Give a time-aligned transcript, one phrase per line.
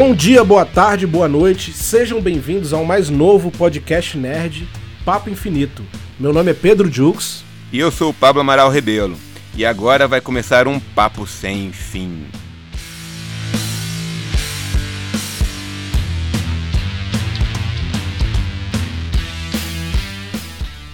[0.00, 1.74] Bom dia, boa tarde, boa noite.
[1.74, 4.66] Sejam bem-vindos ao mais novo podcast nerd,
[5.04, 5.84] Papo Infinito.
[6.18, 7.44] Meu nome é Pedro Jux.
[7.70, 9.18] E eu sou o Pablo Amaral Rebelo.
[9.54, 12.24] E agora vai começar um papo sem fim.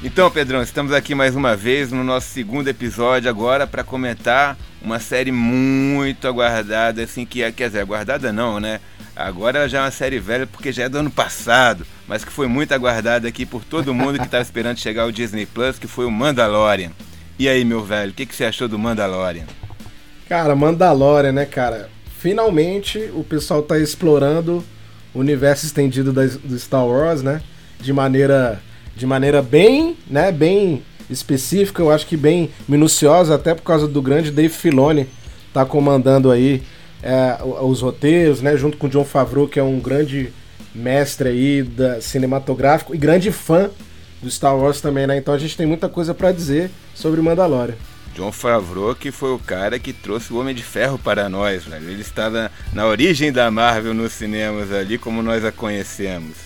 [0.03, 4.99] Então, Pedrão, estamos aqui mais uma vez no nosso segundo episódio agora para comentar uma
[4.99, 8.81] série muito aguardada, assim que é, quer dizer, aguardada não, né?
[9.17, 12.47] Agora já é uma série velha porque já é do ano passado, mas que foi
[12.47, 16.05] muito aguardada aqui por todo mundo que estava esperando chegar ao Disney Plus, que foi
[16.05, 16.91] o Mandalorian.
[17.39, 19.47] E aí, meu velho, o que, que você achou do Mandalorian?
[20.29, 21.89] Cara, Mandalorian, né, cara?
[22.19, 24.63] Finalmente o pessoal tá explorando
[25.15, 27.41] o universo estendido do Star Wars, né?
[27.81, 28.61] De maneira
[28.95, 34.01] de maneira bem, né, bem específica, eu acho que bem minuciosa, até por causa do
[34.01, 35.07] grande Dave Filoni
[35.53, 36.63] tá comandando aí
[37.03, 40.33] é, os roteiros, né, junto com o John Favreau, que é um grande
[40.75, 43.71] mestre aí da cinematográfico e grande fã
[44.23, 45.17] do Star Wars também, né?
[45.17, 47.75] Então a gente tem muita coisa para dizer sobre Mandalorian.
[48.15, 51.91] John Favreau que foi o cara que trouxe o Homem de Ferro para nós, velho.
[51.91, 56.37] Ele estava na origem da Marvel nos cinemas ali, como nós a conhecemos.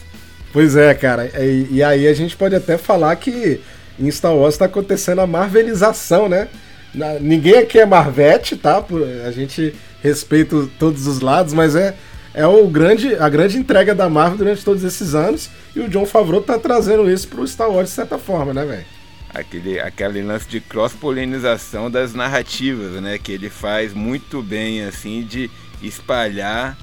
[0.52, 1.30] Pois é, cara.
[1.40, 3.60] E, e aí a gente pode até falar que
[3.98, 6.48] em Star Wars está acontecendo a marvelização, né?
[6.92, 8.84] Na, ninguém aqui é Marvete, tá?
[9.24, 11.96] A gente respeita todos os lados, mas é,
[12.34, 15.50] é o grande, a grande entrega da Marvel durante todos esses anos.
[15.74, 18.84] E o John Favreau tá trazendo isso pro Star Wars de certa forma, né, velho?
[19.32, 23.16] Aquele, aquele lance de cross-polinização das narrativas, né?
[23.18, 25.48] Que ele faz muito bem, assim, de
[25.82, 26.76] espalhar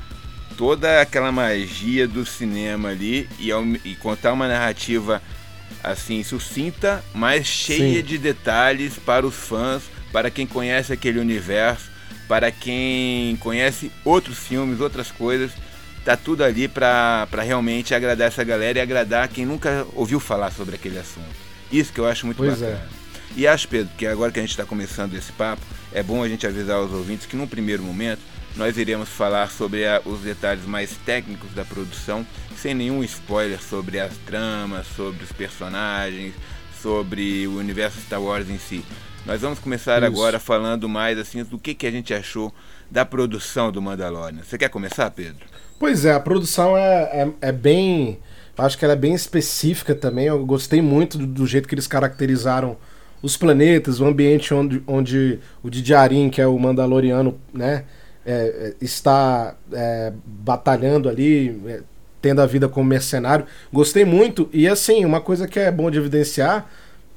[0.57, 3.49] toda aquela magia do cinema ali e,
[3.85, 5.21] e contar uma narrativa
[5.83, 8.05] assim sucinta, mas cheia Sim.
[8.05, 11.89] de detalhes para os fãs, para quem conhece aquele universo,
[12.27, 15.51] para quem conhece outros filmes, outras coisas.
[16.03, 20.75] Tá tudo ali para realmente agradar essa galera e agradar quem nunca ouviu falar sobre
[20.75, 21.35] aquele assunto.
[21.71, 22.77] Isso que eu acho muito pois bacana.
[22.93, 22.97] É.
[23.35, 25.61] E acho, Pedro, que agora que a gente está começando esse papo,
[25.91, 28.21] é bom a gente avisar os ouvintes que num primeiro momento
[28.55, 32.25] nós iremos falar sobre a, os detalhes mais técnicos da produção,
[32.57, 36.33] sem nenhum spoiler sobre as tramas, sobre os personagens,
[36.81, 38.83] sobre o universo Star Wars em si.
[39.27, 40.05] Nós vamos começar Isso.
[40.05, 42.53] agora falando mais assim do que, que a gente achou
[42.89, 44.41] da produção do Mandalorian.
[44.41, 45.45] Você quer começar, Pedro?
[45.77, 48.19] Pois é, a produção é, é, é bem.
[48.57, 50.27] Acho que ela é bem específica também.
[50.27, 52.77] Eu gostei muito do, do, jeito que eles caracterizaram
[53.21, 57.83] os planetas, o ambiente onde, onde o Didiarim, que é o Mandaloriano, né?
[58.25, 61.81] É, é, está é, batalhando ali, é,
[62.21, 63.45] tendo a vida como mercenário.
[63.73, 64.49] Gostei muito.
[64.53, 66.65] E assim, uma coisa que é bom de evidenciar,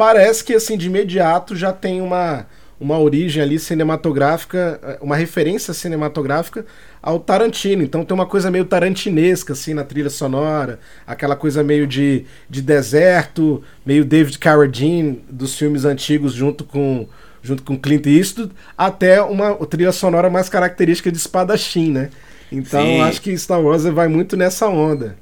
[0.00, 2.46] parece que assim, de imediato já tem uma,
[2.80, 6.64] uma origem ali cinematográfica, é, uma referência cinematográfica
[7.02, 7.82] ao Tarantino.
[7.82, 12.62] Então tem uma coisa meio tarantinesca assim na trilha sonora, aquela coisa meio de, de
[12.62, 17.06] deserto, meio David Carradine dos filmes antigos junto com
[17.42, 22.08] junto com Clint Eastwood, até uma trilha sonora mais característica de espadachim, né?
[22.50, 23.00] Então Sim.
[23.02, 25.16] acho que Star Wars vai muito nessa onda.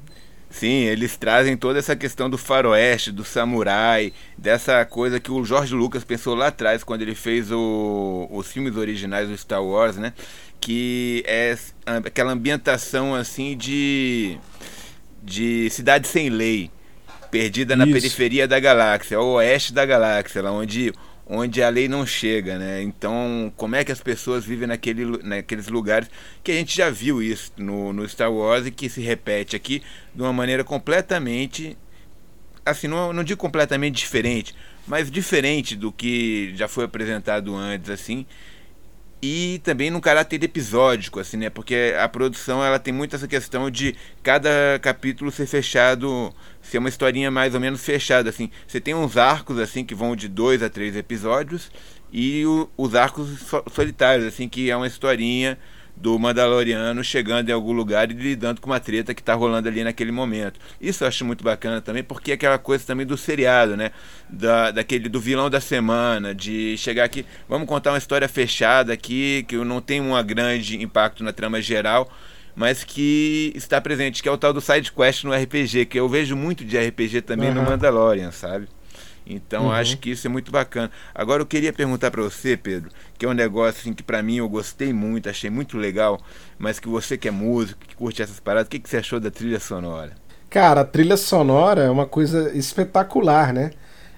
[0.49, 5.75] Sim, eles trazem toda essa questão do faroeste, do samurai, dessa coisa que o George
[5.75, 10.11] Lucas pensou lá atrás quando ele fez o, os filmes originais do Star Wars, né?
[10.59, 11.55] Que é
[11.85, 14.37] aquela ambientação assim de
[15.21, 16.71] de cidade sem lei,
[17.29, 17.93] perdida na Isso.
[17.93, 20.93] periferia da galáxia, o oeste da galáxia, lá onde
[21.29, 22.81] onde a lei não chega, né?
[22.81, 26.09] Então, como é que as pessoas vivem naquele, naqueles lugares
[26.43, 29.83] que a gente já viu isso no, no Star Wars e que se repete aqui
[30.13, 31.77] de uma maneira completamente,
[32.65, 34.55] assim, não, não digo completamente diferente,
[34.87, 38.25] mas diferente do que já foi apresentado antes, assim,
[39.21, 41.49] e também no caráter episódico, assim, né?
[41.49, 46.89] Porque a produção ela tem muito essa questão de cada capítulo ser fechado, ser uma
[46.89, 48.49] historinha mais ou menos fechada, assim.
[48.65, 51.69] Você tem uns arcos assim que vão de dois a três episódios
[52.11, 53.29] e o, os arcos
[53.73, 55.57] solitários, assim, que é uma historinha
[55.99, 59.83] do Mandaloriano chegando em algum lugar e lidando com uma treta que está rolando ali
[59.83, 60.59] naquele momento.
[60.79, 63.91] Isso eu acho muito bacana também, porque é aquela coisa também do seriado, né?
[64.29, 69.43] Da, daquele do vilão da semana, de chegar aqui, vamos contar uma história fechada aqui,
[69.47, 72.09] que não tem um grande impacto na trama geral,
[72.55, 76.07] mas que está presente, que é o tal do side quest no RPG, que eu
[76.07, 77.55] vejo muito de RPG também uhum.
[77.55, 78.67] no Mandalorian, sabe?
[79.29, 79.71] Então uhum.
[79.71, 80.91] acho que isso é muito bacana.
[81.13, 84.37] Agora eu queria perguntar para você, Pedro, que é um negócio assim, que para mim
[84.37, 86.19] eu gostei muito, achei muito legal,
[86.57, 89.19] mas que você que é músico, que curte essas paradas, o que, que você achou
[89.19, 90.13] da trilha sonora?
[90.49, 93.71] Cara, a trilha sonora é uma coisa espetacular, né?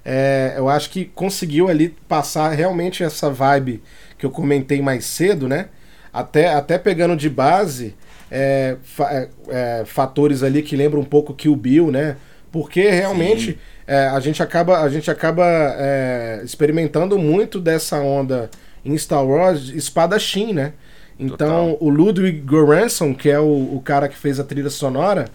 [0.04, 3.84] É, eu acho que conseguiu ali passar realmente essa vibe
[4.18, 5.68] que eu comentei mais cedo, né?
[6.14, 7.96] Até, até pegando de base
[8.32, 12.16] é, fa é, é, fatores ali que lembram um pouco Kill Bill, né?
[12.52, 13.58] Porque realmente
[13.88, 18.50] é, a gente acaba, a gente acaba é, experimentando muito dessa onda
[18.84, 20.74] em Star Wars espadachim, né?
[21.20, 21.78] Então, Total.
[21.80, 25.26] o Ludwig Göransson, que é o, o cara que fez a trilha sonora,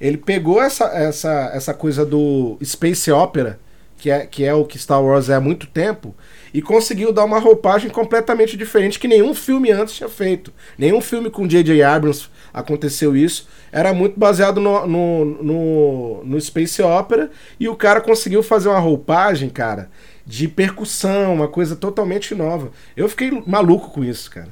[0.00, 3.58] ele pegou essa, essa, essa coisa do Space Opera,
[3.96, 6.14] que é, que é o que Star Wars é há muito tempo,
[6.52, 10.52] e conseguiu dar uma roupagem completamente diferente que nenhum filme antes tinha feito.
[10.78, 11.82] Nenhum filme com J.J.
[11.82, 13.48] Abrams aconteceu isso.
[13.70, 18.78] Era muito baseado no, no, no, no Space Opera, e o cara conseguiu fazer uma
[18.78, 19.90] roupagem, cara,
[20.26, 22.70] de percussão, uma coisa totalmente nova.
[22.96, 24.48] Eu fiquei maluco com isso, cara.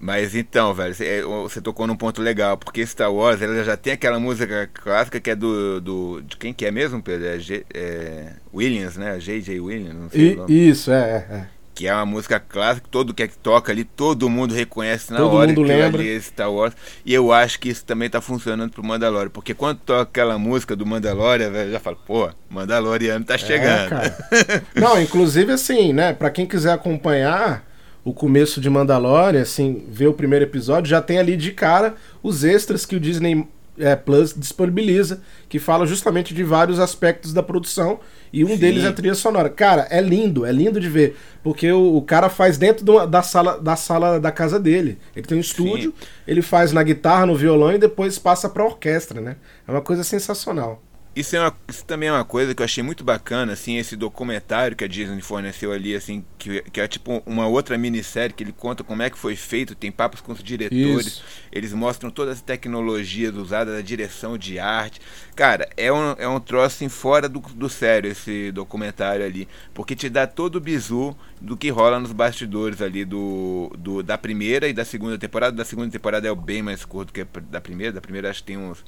[0.00, 0.94] Mas então, velho,
[1.42, 5.28] você tocou num ponto legal, porque Star Wars ela já tem aquela música clássica que
[5.28, 5.78] é do.
[5.78, 7.26] do de quem que é mesmo, Pedro?
[7.26, 9.20] É, G, é Williams, né?
[9.20, 9.60] J.J.
[9.60, 10.68] Williams, não sei e, o nome.
[10.68, 11.46] Isso, é, é.
[11.74, 15.18] Que é uma música clássica, todo que, é que toca ali, todo mundo reconhece na
[15.18, 16.00] todo hora mundo que lembra.
[16.00, 16.74] ali é Star Wars.
[17.04, 20.74] E eu acho que isso também tá funcionando pro Mandalorian, porque quando toca aquela música
[20.74, 23.94] do Mandalorian, velho, já fala, pô, Mandaloriano tá é, chegando.
[23.94, 27.69] É, não, inclusive assim, né, pra quem quiser acompanhar
[28.10, 32.42] o começo de Mandalorian, assim, ver o primeiro episódio, já tem ali de cara os
[32.42, 33.46] extras que o Disney
[33.78, 38.00] é, Plus disponibiliza, que fala justamente de vários aspectos da produção,
[38.32, 38.56] e um Sim.
[38.56, 39.48] deles é a trilha sonora.
[39.48, 43.22] Cara, é lindo, é lindo de ver, porque o, o cara faz dentro do, da,
[43.22, 44.98] sala, da sala da casa dele.
[45.14, 46.06] Ele tem um estúdio, Sim.
[46.26, 49.36] ele faz na guitarra, no violão e depois passa pra orquestra, né?
[49.68, 50.82] É uma coisa sensacional.
[51.14, 53.96] Isso, é uma, isso também é uma coisa que eu achei muito bacana, assim, esse
[53.96, 58.44] documentário que a Disney forneceu ali, assim, que, que é tipo uma outra minissérie que
[58.44, 61.24] ele conta como é que foi feito, tem papos com os diretores, isso.
[61.50, 65.00] eles mostram todas as tecnologias usadas, a direção de arte.
[65.34, 69.96] Cara, é um, é um troço assim, fora do, do sério esse documentário ali, porque
[69.96, 74.68] te dá todo o bizu do que rola nos bastidores ali do, do da primeira
[74.68, 75.56] e da segunda temporada.
[75.56, 78.40] Da segunda temporada é o bem mais curto que a da primeira, da primeira acho
[78.40, 78.84] que tem uns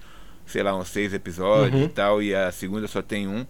[0.46, 1.86] sei lá, uns seis episódios uhum.
[1.86, 3.46] e tal, e a segunda só tem um.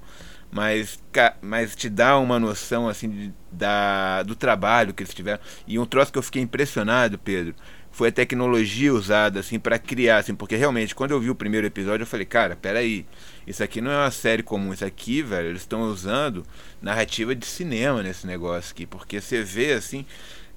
[0.51, 1.03] Mas,
[1.41, 5.41] mas te dá uma noção assim de, da, do trabalho que eles tiveram.
[5.67, 7.55] E um troço que eu fiquei impressionado, Pedro,
[7.93, 11.67] foi a tecnologia usada assim para criar, assim, porque realmente quando eu vi o primeiro
[11.67, 13.07] episódio eu falei, cara, peraí,
[13.47, 16.45] isso aqui não é uma série comum, isso aqui, velho, eles estão usando
[16.81, 20.07] narrativa de cinema nesse negócio aqui, porque você vê assim,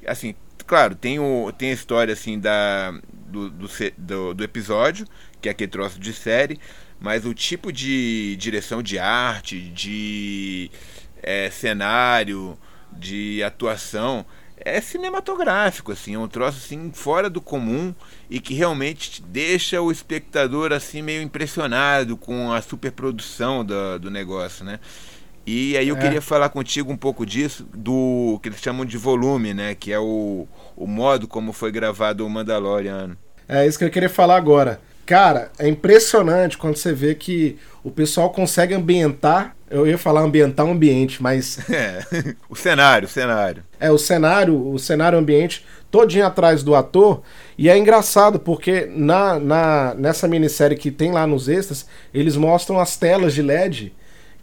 [0.07, 0.33] assim,
[0.65, 3.67] claro, tem, o, tem a história assim da, do, do,
[3.97, 5.05] do, do episódio,
[5.41, 6.59] que é aquele troço de série,
[6.99, 10.71] mas o tipo de direção de arte, de
[11.21, 12.57] é, cenário,
[12.91, 14.25] de atuação
[14.57, 17.93] é cinematográfico, assim, é um troço assim fora do comum
[18.29, 24.63] e que realmente deixa o espectador assim meio impressionado com a superprodução do, do negócio,
[24.63, 24.79] né?
[25.45, 25.99] E aí eu é.
[25.99, 29.75] queria falar contigo um pouco disso, do que eles chamam de volume, né?
[29.75, 33.15] Que é o, o modo como foi gravado o Mandalorian.
[33.47, 34.79] É isso que eu queria falar agora.
[35.05, 39.55] Cara, é impressionante quando você vê que o pessoal consegue ambientar.
[39.69, 41.59] Eu ia falar ambientar o ambiente, mas.
[41.69, 42.03] É,
[42.49, 43.63] o cenário, o cenário.
[43.79, 47.21] É, o cenário, o cenário ambiente todinho atrás do ator.
[47.57, 52.79] E é engraçado, porque na, na, nessa minissérie que tem lá nos extras, eles mostram
[52.79, 53.93] as telas de LED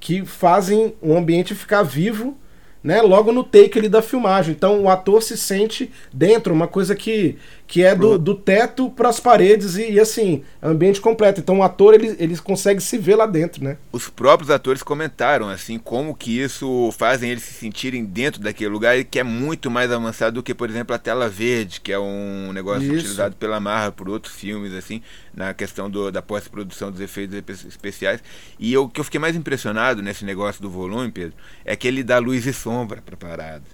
[0.02, 2.36] que fazem o ambiente ficar vivo
[2.82, 4.52] né, logo no take ali da filmagem.
[4.52, 7.38] Então o ator se sente dentro, uma coisa que,
[7.72, 11.40] que é do, do teto para as paredes e, e, assim, ambiente completo.
[11.40, 13.78] Então o ator ele, ele consegue se ver lá dentro, né?
[13.90, 19.02] Os próprios atores comentaram assim como que isso fazem eles se sentirem dentro daquele lugar
[19.04, 22.52] que é muito mais avançado do que, por exemplo, a tela verde, que é um
[22.52, 22.92] negócio isso.
[22.92, 25.00] utilizado pela Marra por outros filmes assim,
[25.34, 28.22] na questão do, da pós-produção dos efeitos especiais.
[28.58, 32.02] E o que eu fiquei mais impressionado nesse negócio do volume, Pedro, é que ele
[32.02, 33.64] dá luz e som sombra para parada.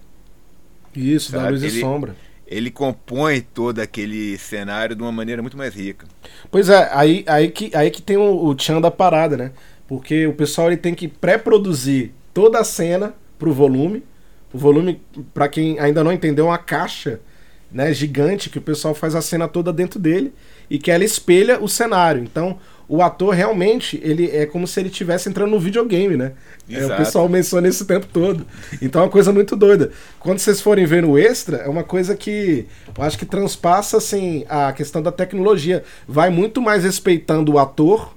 [0.94, 1.44] Isso, sabe?
[1.44, 2.27] da luz ele, e sombra.
[2.50, 6.06] Ele compõe todo aquele cenário de uma maneira muito mais rica.
[6.50, 9.52] Pois é, aí, aí, que, aí que tem o, o tchan da parada, né?
[9.86, 14.02] Porque o pessoal ele tem que pré-produzir toda a cena pro volume.
[14.52, 15.00] O volume,
[15.34, 17.20] para quem ainda não entendeu, é uma caixa
[17.70, 20.32] né, gigante que o pessoal faz a cena toda dentro dele
[20.70, 22.22] e que ela espelha o cenário.
[22.22, 26.32] Então, o ator realmente, ele é como se ele estivesse entrando no videogame, né?
[26.70, 28.46] É, o pessoal menciona esse tempo todo.
[28.80, 29.90] Então é uma coisa muito doida.
[30.18, 32.66] Quando vocês forem ver no extra, é uma coisa que
[32.96, 35.84] eu acho que transpassa assim a questão da tecnologia.
[36.06, 38.14] Vai muito mais respeitando o ator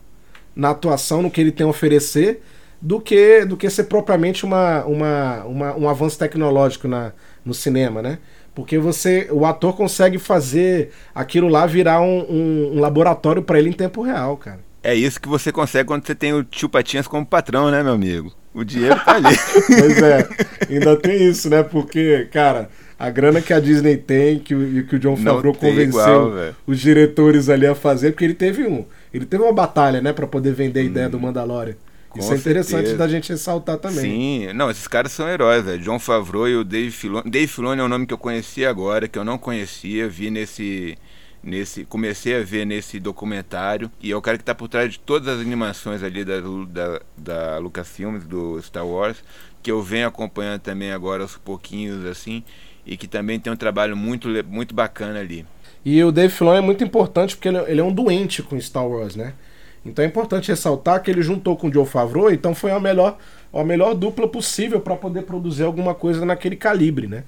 [0.56, 2.42] na atuação, no que ele tem a oferecer,
[2.82, 7.12] do que do que ser propriamente uma, uma, uma um avanço tecnológico na,
[7.44, 8.20] no cinema, né?
[8.54, 13.70] Porque você, o ator consegue fazer aquilo lá virar um, um, um laboratório para ele
[13.70, 14.60] em tempo real, cara.
[14.84, 17.94] É isso que você consegue quando você tem o tio Patinhas como patrão, né, meu
[17.94, 18.34] amigo?
[18.54, 19.36] O dinheiro tá ali.
[19.80, 20.28] pois é,
[20.70, 21.64] ainda tem isso, né?
[21.64, 25.84] Porque, cara, a grana que a Disney tem, que o, que o John Favreau convenceu
[25.84, 28.86] igual, os diretores ali a fazer, porque ele teve um.
[29.14, 31.76] Ele teve uma batalha, né, para poder vender a ideia hum, do Mandalorian.
[32.16, 32.98] Isso é interessante certeza.
[32.98, 34.02] da gente ressaltar também.
[34.02, 35.82] Sim, não, esses caras são heróis, velho.
[35.82, 37.30] John Favreau e o Dave Filoni.
[37.30, 40.98] Dave Filoni é um nome que eu conheci agora, que eu não conhecia, vi nesse
[41.44, 45.00] nesse comecei a ver nesse documentário e é o cara que está por trás de
[45.00, 49.24] todas as animações ali da, da, da Lucasfilmes do Star Wars
[49.64, 52.44] que eu venho acompanhando também agora aos pouquinhos assim
[52.86, 55.46] e que também tem um trabalho muito, muito bacana ali.
[55.84, 58.88] E o Dave Filoni é muito importante porque ele, ele é um doente com Star
[58.88, 59.34] Wars, né?
[59.86, 63.18] Então é importante ressaltar que ele juntou com o Joe Favreau, então foi a melhor,
[63.54, 67.24] a melhor dupla possível para poder produzir alguma coisa naquele calibre, né?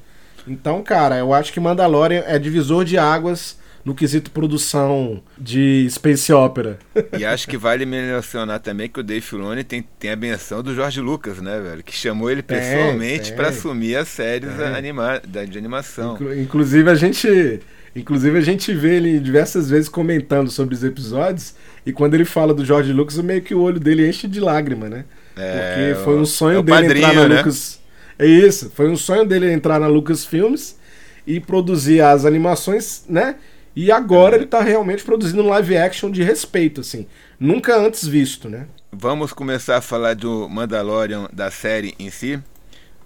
[0.47, 6.31] Então, cara, eu acho que Mandalorian é divisor de águas no quesito produção de space
[6.31, 6.79] opera.
[7.17, 10.73] E acho que vale mencionar também que o Dave Filoni tem, tem a benção do
[10.73, 11.83] George Lucas, né, velho?
[11.83, 16.15] Que chamou ele pessoalmente para assumir as séries anima de animação.
[16.15, 17.61] Inclu inclusive a gente
[17.95, 21.53] Inclusive a gente vê ele diversas vezes comentando sobre os episódios
[21.85, 24.89] e quando ele fala do George Lucas, meio que o olho dele enche de lágrima,
[24.89, 25.05] né?
[25.37, 27.37] É, Porque foi um sonho é dele padrinho, entrar na né?
[27.37, 27.79] Lucas.
[28.17, 30.77] É isso, foi um sonho dele entrar na Lucas Filmes
[31.25, 33.35] e produzir as animações, né?
[33.75, 34.39] E agora é.
[34.39, 37.07] ele tá realmente produzindo um live action de respeito, assim.
[37.39, 38.67] Nunca antes visto, né?
[38.91, 42.39] Vamos começar a falar do Mandalorian, da série em si.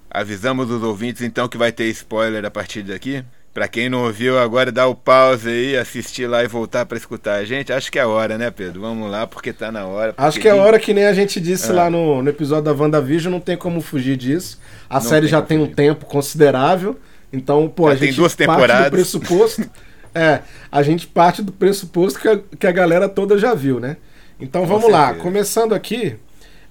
[0.10, 3.24] Avisamos os ouvintes então que vai ter spoiler a partir daqui.
[3.58, 7.38] Para quem não ouviu, agora dá o pause aí, assistir lá e voltar para escutar
[7.38, 7.74] a gente.
[7.74, 8.82] Acho que é a hora, né, Pedro?
[8.82, 10.14] Vamos lá, porque tá na hora.
[10.16, 11.74] Acho que é a hora que nem a gente disse ah.
[11.74, 14.60] lá no, no episódio da WandaVision, não tem como fugir disso.
[14.88, 17.00] A não série tem já tem um tempo considerável.
[17.34, 18.70] Então, pô, já a gente tem duas temporadas.
[18.70, 19.68] parte do pressuposto.
[20.14, 23.98] é, a gente parte do pressuposto que a, que a galera toda já viu, né?
[24.40, 26.16] Então vamos lá, começando aqui,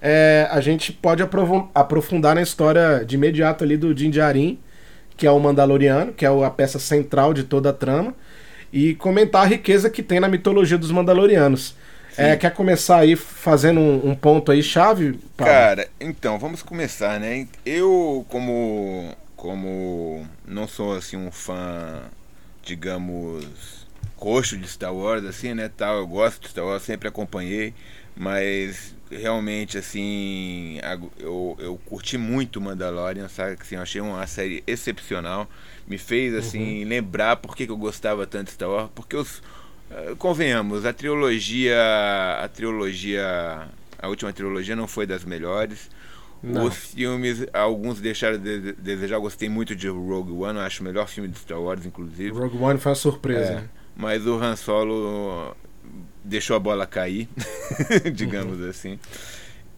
[0.01, 1.21] é, a gente pode
[1.75, 4.57] aprofundar na história de imediato ali do Din Djarin,
[5.17, 8.13] que é o Mandaloriano, que é a peça central de toda a trama,
[8.71, 11.75] e comentar a riqueza que tem na mitologia dos Mandalorianos.
[12.15, 15.19] É, quer começar aí fazendo um, um ponto aí chave?
[15.35, 15.53] Paulo?
[15.53, 17.47] Cara, então, vamos começar, né?
[17.63, 22.01] Eu, como, como não sou assim um fã,
[22.63, 27.73] digamos, coxo de Star Wars, assim, né, tal, eu gosto de Star Wars, sempre acompanhei,
[28.15, 30.79] mas realmente, assim,
[31.19, 33.57] eu, eu curti muito Mandalorian, sabe?
[33.59, 35.49] Assim, eu achei uma série excepcional.
[35.87, 36.89] Me fez, assim, uhum.
[36.89, 38.89] lembrar por que, eu gostava tanto de Star Wars.
[38.93, 39.41] Porque os.
[39.89, 41.77] Eh, convenhamos, a trilogia.
[42.41, 43.67] A trilogia.
[43.99, 45.89] A última trilogia não foi das melhores.
[46.43, 46.65] Não.
[46.65, 49.15] Os filmes, alguns deixaram de desejar.
[49.15, 52.29] Eu gostei muito de Rogue One, eu acho o melhor filme de Star Wars, inclusive.
[52.29, 53.53] Rogue One foi uma surpresa.
[53.53, 53.63] É,
[53.95, 55.55] mas o Han Solo
[56.27, 57.27] deixou a bola cair,
[58.13, 58.69] digamos uhum.
[58.69, 58.99] assim.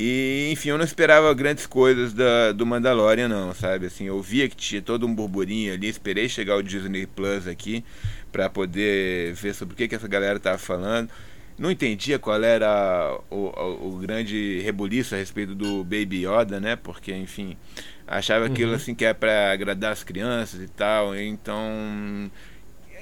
[0.01, 3.87] E, enfim, eu não esperava grandes coisas da, do Mandalorian, não, sabe?
[3.87, 7.83] Assim, eu via que tinha todo um burburinho ali, esperei chegar o Disney Plus aqui
[8.31, 11.09] para poder ver sobre o que, que essa galera tava falando.
[11.57, 16.77] Não entendia qual era o, o, o, grande rebuliço a respeito do Baby Yoda, né?
[16.77, 17.57] Porque, enfim,
[18.07, 18.77] achava aquilo uhum.
[18.77, 21.13] assim que é para agradar as crianças e tal.
[21.13, 22.31] Então,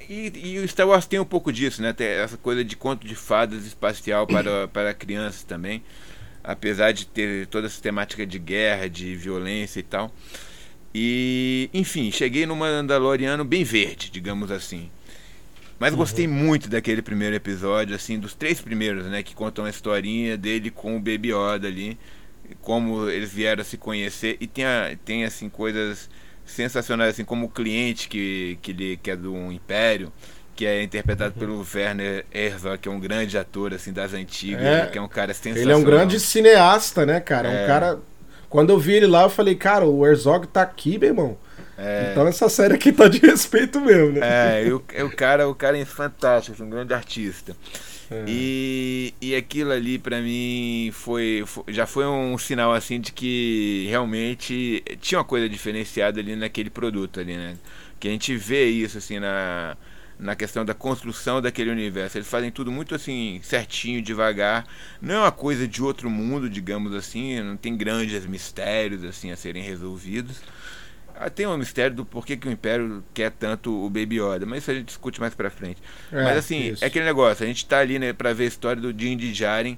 [0.09, 1.93] e, e, o Star Wars tem um pouco disso, né?
[1.93, 5.83] Tem essa coisa de conto de fadas espacial para, para crianças também.
[6.43, 10.13] Apesar de ter toda essa temática de guerra, de violência e tal.
[10.95, 14.89] E, enfim, cheguei no Mandaloriano bem verde, digamos assim.
[15.77, 15.97] Mas uhum.
[15.97, 19.21] gostei muito daquele primeiro episódio, assim, dos três primeiros, né?
[19.21, 21.97] Que contam a historinha dele com o Baby Yoda ali.
[22.61, 24.37] Como eles vieram a se conhecer.
[24.39, 26.09] E tem, a, tem assim, coisas
[26.47, 30.11] sensacionais, assim como o cliente que, que, ele, que é do Império,
[30.55, 31.39] que é interpretado uhum.
[31.39, 35.07] pelo Werner Herzog, que é um grande ator assim das antigas, é, que é um
[35.07, 35.61] cara sensacional.
[35.61, 37.49] Ele é um grande cineasta, né, cara?
[37.49, 37.63] É.
[37.63, 37.99] Um cara.
[38.49, 41.37] Quando eu vi ele lá, eu falei, cara, o Herzog tá aqui, meu irmão.
[41.77, 42.09] É.
[42.11, 44.65] Então essa série aqui tá de respeito mesmo, né?
[44.65, 47.55] É, o, o cara, o cara é fantástico, assim, um grande artista.
[48.09, 48.23] É.
[48.27, 53.85] E, e aquilo ali para mim foi, foi, já foi um sinal assim de que
[53.89, 57.57] realmente tinha uma coisa diferenciada ali naquele produto ali, né?
[57.99, 59.75] Que a gente vê isso assim na
[60.19, 62.17] na questão da construção daquele universo.
[62.17, 64.65] Eles fazem tudo muito assim, certinho, devagar.
[65.01, 69.35] Não é uma coisa de outro mundo, digamos assim, não tem grandes mistérios assim a
[69.35, 70.41] serem resolvidos.
[71.19, 74.59] Ah, tem um mistério do porquê que o Império quer tanto o Baby Yoda, mas
[74.59, 75.81] isso a gente discute mais pra frente.
[76.11, 76.83] É, mas assim, isso.
[76.83, 79.77] é aquele negócio, a gente tá ali né, pra ver a história do Din Djarin,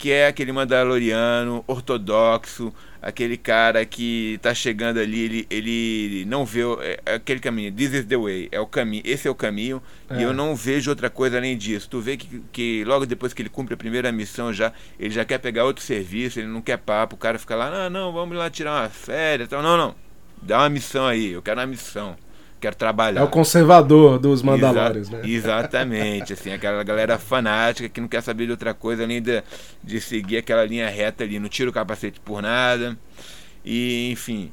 [0.00, 6.62] que é aquele Mandaloriano ortodoxo, aquele cara que tá chegando ali, ele, ele não vê
[6.80, 9.82] é, é aquele caminho, this is the way, é o caminho, esse é o caminho,
[10.08, 10.18] é.
[10.18, 11.86] e eu não vejo outra coisa além disso.
[11.90, 15.24] Tu vê que, que logo depois que ele cumpre a primeira missão já, ele já
[15.24, 18.36] quer pegar outro serviço, ele não quer papo, o cara fica lá, não, não, vamos
[18.36, 20.09] lá tirar uma férias, tal, não, não
[20.42, 22.16] dá uma missão aí, eu quero uma missão.
[22.60, 23.20] quero trabalhar.
[23.20, 25.28] É o conservador dos Mandalorians, Exa né?
[25.28, 29.42] Exatamente, assim, aquela galera fanática que não quer saber de outra coisa além de,
[29.82, 32.98] de seguir aquela linha reta ali, não tira o capacete por nada.
[33.64, 34.52] E, enfim,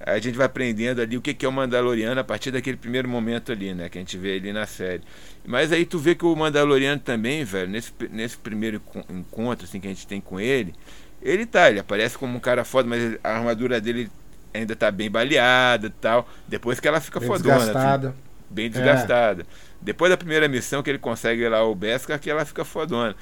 [0.00, 3.52] a gente vai aprendendo ali o que é o Mandaloriano a partir daquele primeiro momento
[3.52, 3.88] ali, né?
[3.88, 5.02] Que a gente vê ali na série.
[5.46, 9.86] Mas aí tu vê que o Mandaloriano também, velho, nesse, nesse primeiro encontro assim, que
[9.86, 10.74] a gente tem com ele,
[11.22, 14.10] ele tá, ele aparece como um cara foda, mas a armadura dele
[14.54, 16.28] ainda tá bem baleada e tal.
[16.46, 17.56] Depois que ela fica bem fodona.
[17.56, 18.08] assim, Desgastada.
[18.08, 18.16] Assim,
[18.48, 19.42] bem desgastada.
[19.42, 19.46] É.
[19.82, 23.14] Depois da primeira missão que ele consegue lá o Beskar, que ela fica fodona.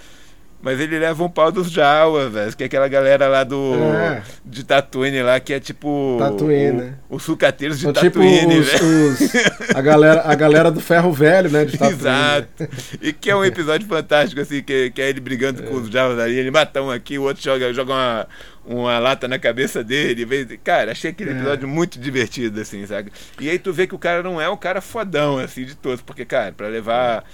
[0.62, 2.56] Mas ele leva um pau dos Jawa, velho.
[2.56, 3.74] Que é aquela galera lá do.
[3.74, 4.22] É.
[4.44, 6.16] De Tatooine lá, que é tipo.
[6.20, 6.94] Tatooine, o, né?
[7.10, 11.50] Os sucateiros de São Tatooine, tipo os, os, a, galera, a galera do ferro velho,
[11.50, 11.64] né?
[11.64, 12.00] De Tatooine.
[12.00, 12.68] Exato.
[13.02, 15.66] E que é um episódio fantástico, assim, que, que é ele brigando é.
[15.66, 16.36] com os Jawas ali.
[16.36, 18.28] Ele mata um aqui, o outro joga, joga uma,
[18.64, 20.24] uma lata na cabeça dele.
[20.62, 21.32] Cara, achei aquele é.
[21.34, 21.68] episódio é.
[21.68, 23.12] muito divertido, assim, sabe?
[23.40, 26.00] E aí tu vê que o cara não é o cara fodão, assim, de todos.
[26.02, 27.24] Porque, cara, pra levar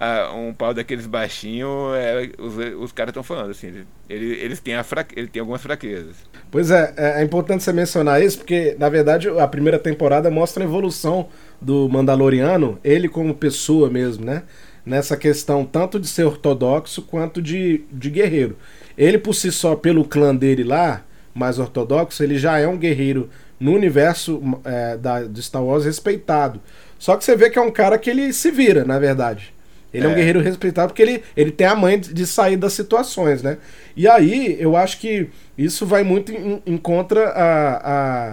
[0.00, 4.76] ah, um pau daqueles baixinhos, é, os, os caras estão falando assim, ele, eles têm,
[4.76, 6.14] a fraque, ele tem algumas fraquezas.
[6.52, 10.62] Pois é, é, é importante você mencionar isso, porque na verdade a primeira temporada mostra
[10.62, 11.28] a evolução
[11.60, 14.44] do Mandaloriano, ele como pessoa mesmo, né?
[14.86, 18.56] Nessa questão tanto de ser ortodoxo quanto de, de guerreiro.
[18.96, 23.28] Ele por si só, pelo clã dele lá, mais ortodoxo, ele já é um guerreiro
[23.58, 26.60] no universo é, da, de Star Wars respeitado.
[27.00, 29.57] Só que você vê que é um cara que ele se vira, na verdade.
[29.92, 30.08] Ele é.
[30.08, 30.12] é.
[30.12, 33.58] um guerreiro respeitado porque ele, ele tem a mãe de sair das situações, né?
[33.96, 37.76] E aí, eu acho que isso vai muito em, em contra a,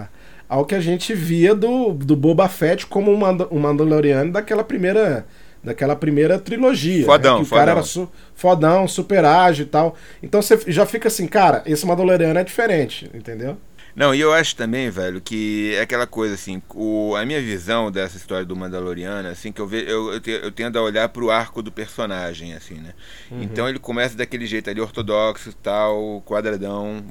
[0.02, 0.08] a,
[0.48, 4.62] ao que a gente via do, do Boba Fett como um, Mand um Mandaloriano daquela
[4.62, 5.26] primeira
[5.64, 7.04] daquela primeira trilogia.
[7.04, 7.44] Fodão, né?
[7.44, 9.96] que o cara era su fodão, super ágil e tal.
[10.22, 13.56] Então você já fica assim, cara, esse Mandaloriano é diferente, entendeu?
[13.96, 17.90] Não, e eu acho também, velho, que é aquela coisa assim, o, a minha visão
[17.90, 21.30] dessa história do Mandaloriano, assim, que eu, ve, eu, eu, eu tendo a olhar pro
[21.30, 22.92] arco do personagem, assim, né?
[23.30, 23.42] Uhum.
[23.42, 27.02] Então ele começa daquele jeito ali, ortodoxo, tal, quadradão,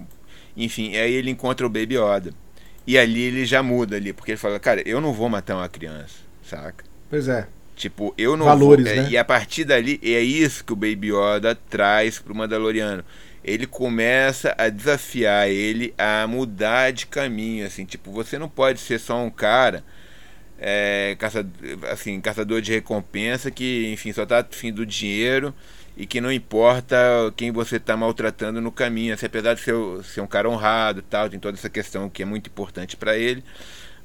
[0.55, 2.31] enfim, aí ele encontra o Baby Yoda.
[2.85, 5.67] E ali ele já muda ali, porque ele fala, cara, eu não vou matar uma
[5.67, 6.85] criança, saca?
[7.09, 7.47] Pois é.
[7.75, 8.95] Tipo, eu não Valores, vou.
[8.95, 9.09] Né?
[9.09, 13.03] E a partir dali, é isso que o Baby Yoda traz pro Mandaloriano
[13.45, 18.99] ele começa a desafiar ele a mudar de caminho, assim, tipo, você não pode ser
[18.99, 19.83] só um cara
[20.57, 21.45] é, caça,
[21.91, 25.53] assim, caçador de recompensa que, enfim, só tá afim do dinheiro
[25.95, 26.97] e que não importa
[27.37, 31.29] quem você está maltratando no caminho, assim, apesar de ser, ser um cara honrado tal,
[31.29, 33.43] tem toda essa questão que é muito importante para ele,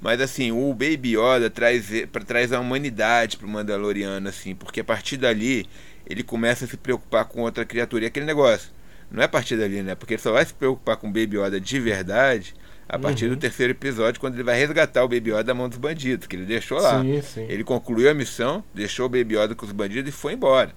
[0.03, 1.89] mas assim, o Baby Yoda traz,
[2.27, 5.67] traz a humanidade pro Mandaloriano, assim, porque a partir dali
[6.07, 8.05] ele começa a se preocupar com outra criatura.
[8.05, 8.71] E aquele negócio,
[9.11, 9.95] não é a partir dali, né?
[9.95, 12.55] Porque ele só vai se preocupar com o Baby Yoda de verdade
[12.89, 13.31] a partir uhum.
[13.31, 16.35] do terceiro episódio, quando ele vai resgatar o Baby Yoda da mão dos bandidos, que
[16.35, 17.01] ele deixou lá.
[17.01, 17.47] Sim, sim.
[17.49, 20.73] Ele concluiu a missão, deixou o Baby Yoda com os bandidos e foi embora.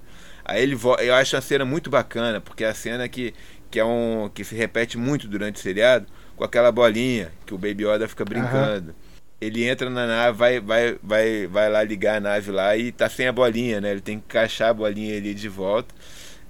[0.46, 3.34] Aí ele eu acho a cena muito bacana, porque é a cena que,
[3.72, 7.58] que é um que se repete muito durante o seriado, com aquela bolinha que o
[7.58, 8.90] Baby Yoda fica brincando.
[8.90, 8.96] Uhum.
[9.42, 13.10] Ele entra na nave, vai, vai, vai, vai lá ligar a nave lá e tá
[13.10, 13.92] sem a bolinha, né?
[13.92, 15.94] Ele tem que encaixar a bolinha ali de volta.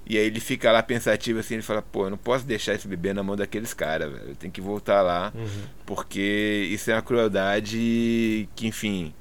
[0.05, 2.87] E aí ele fica lá pensativo assim, ele fala, pô, eu não posso deixar esse
[2.87, 4.29] bebê na mão daqueles caras, velho.
[4.29, 5.63] Eu tenho que voltar lá, uhum.
[5.85, 9.13] porque isso é uma crueldade que, enfim,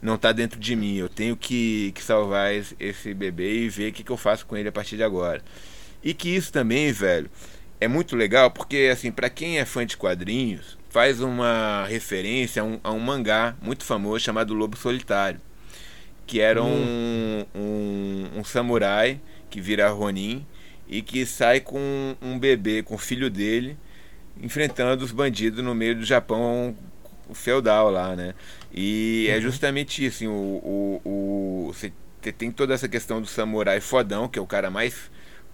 [0.00, 0.96] não tá dentro de mim.
[0.96, 4.56] Eu tenho que, que salvar esse bebê e ver o que, que eu faço com
[4.56, 5.42] ele a partir de agora.
[6.02, 7.28] E que isso também, velho,
[7.80, 12.64] é muito legal, porque assim, para quem é fã de quadrinhos, faz uma referência a
[12.64, 15.40] um, a um mangá muito famoso chamado Lobo Solitário.
[16.26, 17.44] Que era hum.
[17.54, 20.46] um, um, um samurai que vira Ronin
[20.88, 23.76] e que sai com um bebê, com o filho dele,
[24.40, 26.74] enfrentando os bandidos no meio do Japão
[27.34, 28.34] feudal lá, né?
[28.72, 29.38] E é uhum.
[29.38, 31.92] é justamente isso, assim, o, o, o, você
[32.32, 35.10] tem toda essa questão do samurai fodão, que é o cara mais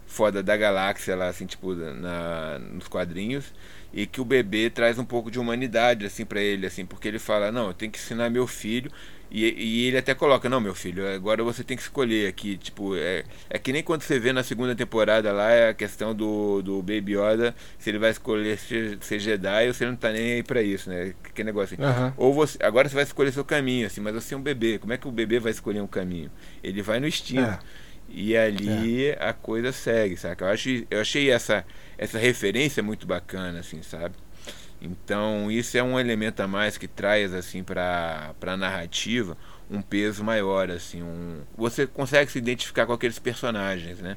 [0.06, 3.52] foda da galáxia lá, assim, tipo, na, nos quadrinhos,
[3.92, 7.18] e que o bebê traz um pouco de humanidade, assim, para ele, assim, porque ele
[7.18, 8.90] fala, não, eu tenho que ensinar meu filho
[9.30, 12.94] e, e, ele até coloca, não, meu filho, agora você tem que escolher aqui, tipo,
[12.96, 16.62] é, é que nem quando você vê na segunda temporada lá, é a questão do,
[16.62, 20.12] do Baby Yoda, se ele vai escolher ser, ser Jedi ou se ele não tá
[20.12, 21.14] nem aí pra isso, né?
[21.22, 21.82] Que, que negócio assim.
[21.82, 22.12] Uhum.
[22.16, 24.92] Ou você, agora você vai escolher seu caminho, assim, mas você é um bebê, como
[24.92, 26.30] é que o bebê vai escolher um caminho?
[26.62, 27.40] Ele vai no instinto.
[27.40, 27.58] É.
[28.08, 29.18] E ali é.
[29.20, 30.42] a coisa segue, sabe?
[30.42, 31.64] Eu, acho, eu achei essa,
[31.98, 34.14] essa referência muito bacana, assim, sabe?
[34.84, 39.36] Então, isso é um elemento a mais que traz assim para a narrativa
[39.70, 44.16] um peso maior assim, um você consegue se identificar com aqueles personagens, né?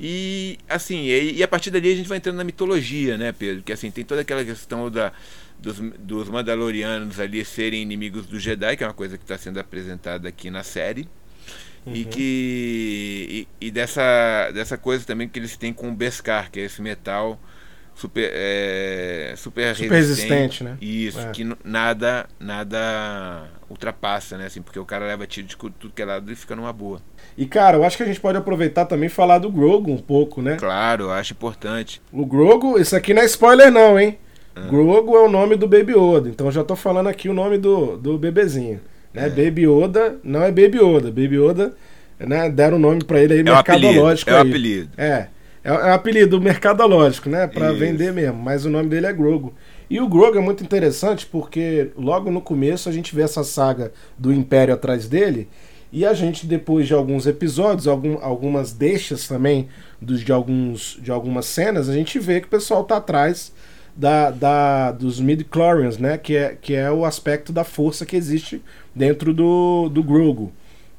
[0.00, 3.62] E assim, e, a partir dali a gente vai entrando na mitologia, né, Pedro?
[3.62, 5.12] Que assim, tem toda aquela questão da
[5.58, 9.58] dos, dos Mandalorianos ali serem inimigos do Jedi, que é uma coisa que está sendo
[9.58, 11.08] apresentada aqui na série.
[11.84, 11.94] Uhum.
[11.96, 13.48] E que.
[13.60, 16.80] E, e, dessa, dessa coisa também que eles têm com o Beskar, que é esse
[16.80, 17.40] metal
[17.98, 20.76] super, é, super, super resistente, resistente, né?
[20.80, 21.30] Isso, é.
[21.32, 24.46] que nada nada ultrapassa, né?
[24.46, 27.00] Assim, porque o cara leva tiro de tudo que é lado e fica numa boa.
[27.36, 29.98] E cara, eu acho que a gente pode aproveitar também e falar do Grogu um
[29.98, 30.56] pouco, né?
[30.56, 32.00] Claro, eu acho importante.
[32.12, 34.16] O Grogu, isso aqui não é spoiler não, hein?
[34.54, 34.60] Ah.
[34.60, 37.96] Grogu é o nome do Baby Yoda, então já tô falando aqui o nome do,
[37.96, 38.80] do bebezinho.
[39.12, 39.26] Né?
[39.26, 39.28] É.
[39.28, 41.74] Baby Yoda não é Baby Yoda, Baby Yoda,
[42.16, 42.48] né?
[42.48, 44.30] Deram o nome para ele aí, é mercadológico.
[44.30, 44.90] É o apelido.
[44.96, 45.28] É.
[45.68, 47.46] É, é um apelido mercadológico, né?
[47.46, 48.38] Para vender mesmo.
[48.38, 49.52] Mas o nome dele é Grogu.
[49.90, 53.92] E o Grogu é muito interessante porque logo no começo a gente vê essa saga
[54.16, 55.48] do Império atrás dele.
[55.92, 59.68] E a gente, depois de alguns episódios, algum, algumas deixas também
[60.00, 63.52] dos, de, alguns, de algumas cenas, a gente vê que o pessoal tá atrás
[63.96, 66.18] da, da, dos midi-chlorians, né?
[66.18, 68.62] Que é, que é o aspecto da força que existe
[68.94, 70.52] dentro do, do Grogu,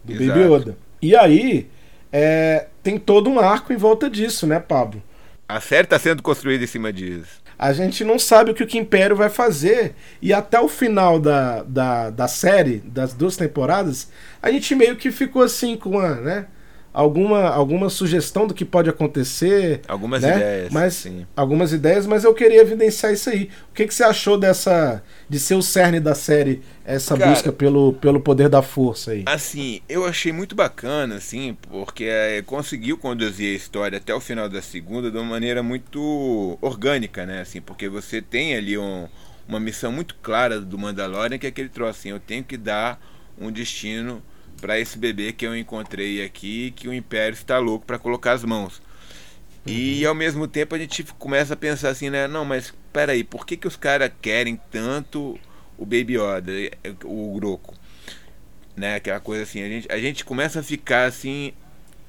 [0.03, 0.27] do Exato.
[0.27, 0.77] Baby Yoda.
[1.01, 1.67] E aí,
[2.12, 5.04] é, tem todo um arco em volta disso, né, Pablo?
[5.47, 7.39] A série está sendo construída em cima disso.
[7.58, 9.93] A gente não sabe o que o Império vai fazer.
[10.21, 14.10] E até o final da, da, da série, das duas temporadas,
[14.41, 16.47] a gente meio que ficou assim com a, né?
[16.93, 19.82] Alguma, alguma sugestão do que pode acontecer.
[19.88, 20.36] Algumas né?
[20.36, 20.73] ideias.
[20.73, 21.25] Mas, sim.
[21.36, 23.49] Algumas ideias, mas eu queria evidenciar isso aí.
[23.69, 25.04] O que, que você achou dessa.
[25.30, 29.23] de ser o cerne da série, essa Cara, busca pelo, pelo poder da força aí?
[29.25, 34.49] Assim, eu achei muito bacana, assim, porque é, conseguiu conduzir a história até o final
[34.49, 37.41] da segunda de uma maneira muito orgânica, né?
[37.41, 39.08] Assim, porque você tem ali um,
[39.47, 42.99] uma missão muito clara do Mandalorian, que é aquele troço assim, eu tenho que dar
[43.39, 44.21] um destino
[44.60, 48.43] para esse bebê que eu encontrei aqui, que o Império está louco para colocar as
[48.43, 48.82] mãos.
[49.65, 49.74] Uhum.
[49.74, 52.28] E ao mesmo tempo a gente começa a pensar assim, né?
[52.28, 55.39] Não, mas peraí, por que, que os caras querem tanto
[55.78, 56.52] o Baby Yoda,
[57.04, 57.76] o Groco?
[58.76, 58.95] Né?
[58.95, 61.54] Aquela coisa assim, a gente, a gente começa a ficar assim,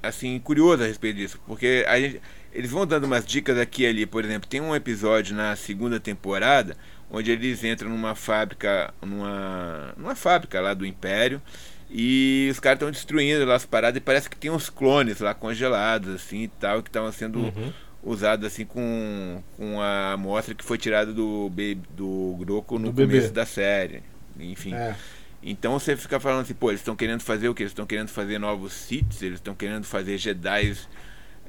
[0.02, 2.20] assim, curioso a respeito disso, porque a gente,
[2.52, 5.98] eles vão dando umas dicas aqui e ali, por exemplo, tem um episódio na segunda
[5.98, 6.76] temporada
[7.10, 11.42] onde eles entram numa fábrica, numa, numa fábrica lá do Império,
[11.90, 15.34] e os caras estão destruindo lá as paradas e parece que tem uns clones lá
[15.34, 17.72] congelados, assim e tal, que estavam sendo uhum.
[18.02, 21.50] usados assim com, com a amostra que foi tirada do,
[21.90, 23.34] do Groco no do começo bebê.
[23.34, 24.02] da série.
[24.38, 24.72] Enfim.
[24.72, 24.94] É.
[25.42, 27.62] Então você fica falando assim, pô, eles estão querendo fazer o que?
[27.62, 30.76] Eles estão querendo fazer novos Siths, eles estão querendo fazer Jedi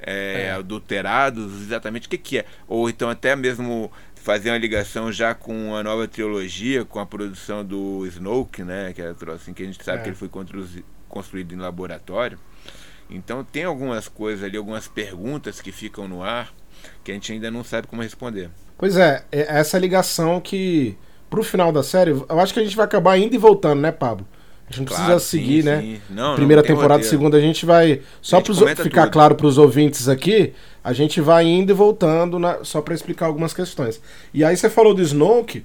[0.04, 0.50] é, é.
[0.52, 2.46] adulterados, exatamente o que, que é?
[2.66, 7.64] Ou então até mesmo fazer uma ligação já com a nova trilogia, com a produção
[7.64, 8.92] do Snoke, né?
[8.92, 10.02] Que é assim que a gente sabe é.
[10.02, 10.30] que ele foi
[11.08, 12.38] construído em laboratório.
[13.10, 16.52] Então tem algumas coisas ali, algumas perguntas que ficam no ar
[17.04, 18.48] que a gente ainda não sabe como responder.
[18.78, 20.96] Pois é, é essa ligação que
[21.28, 23.90] pro final da série, eu acho que a gente vai acabar indo e voltando, né,
[23.90, 24.26] Pablo?
[24.68, 25.80] A gente não claro, precisa seguir, sim, né?
[25.80, 26.00] Sim.
[26.08, 27.10] Não, Primeira não temporada, roteiro.
[27.10, 28.00] segunda, a gente vai.
[28.20, 29.12] Só para ficar tudo.
[29.12, 33.26] claro para os ouvintes aqui, a gente vai indo e voltando na, só para explicar
[33.26, 34.00] algumas questões.
[34.32, 35.64] E aí você falou do Snoke,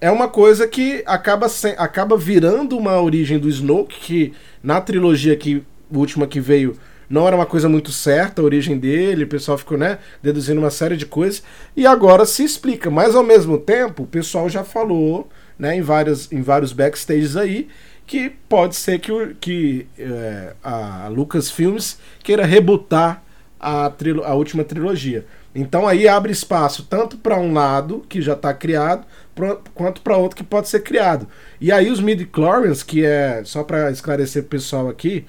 [0.00, 5.36] é uma coisa que acaba, se, acaba virando uma origem do Snoke, que na trilogia
[5.36, 6.76] que última que veio
[7.08, 10.70] não era uma coisa muito certa a origem dele, o pessoal ficou, né, deduzindo uma
[10.70, 11.42] série de coisas,
[11.74, 12.90] e agora se explica.
[12.90, 15.28] Mas ao mesmo tempo, o pessoal já falou,
[15.58, 17.68] né, em vários, em vários backstages aí,
[18.06, 23.22] que pode ser que, que é, a Lucasfilmes queira rebutar
[23.58, 23.92] a,
[24.24, 25.26] a última trilogia.
[25.54, 30.16] Então aí abre espaço tanto para um lado que já está criado, pra, quanto para
[30.16, 31.26] outro que pode ser criado.
[31.60, 35.24] E aí os midi-chlorians, que é, só para esclarecer pro pessoal aqui,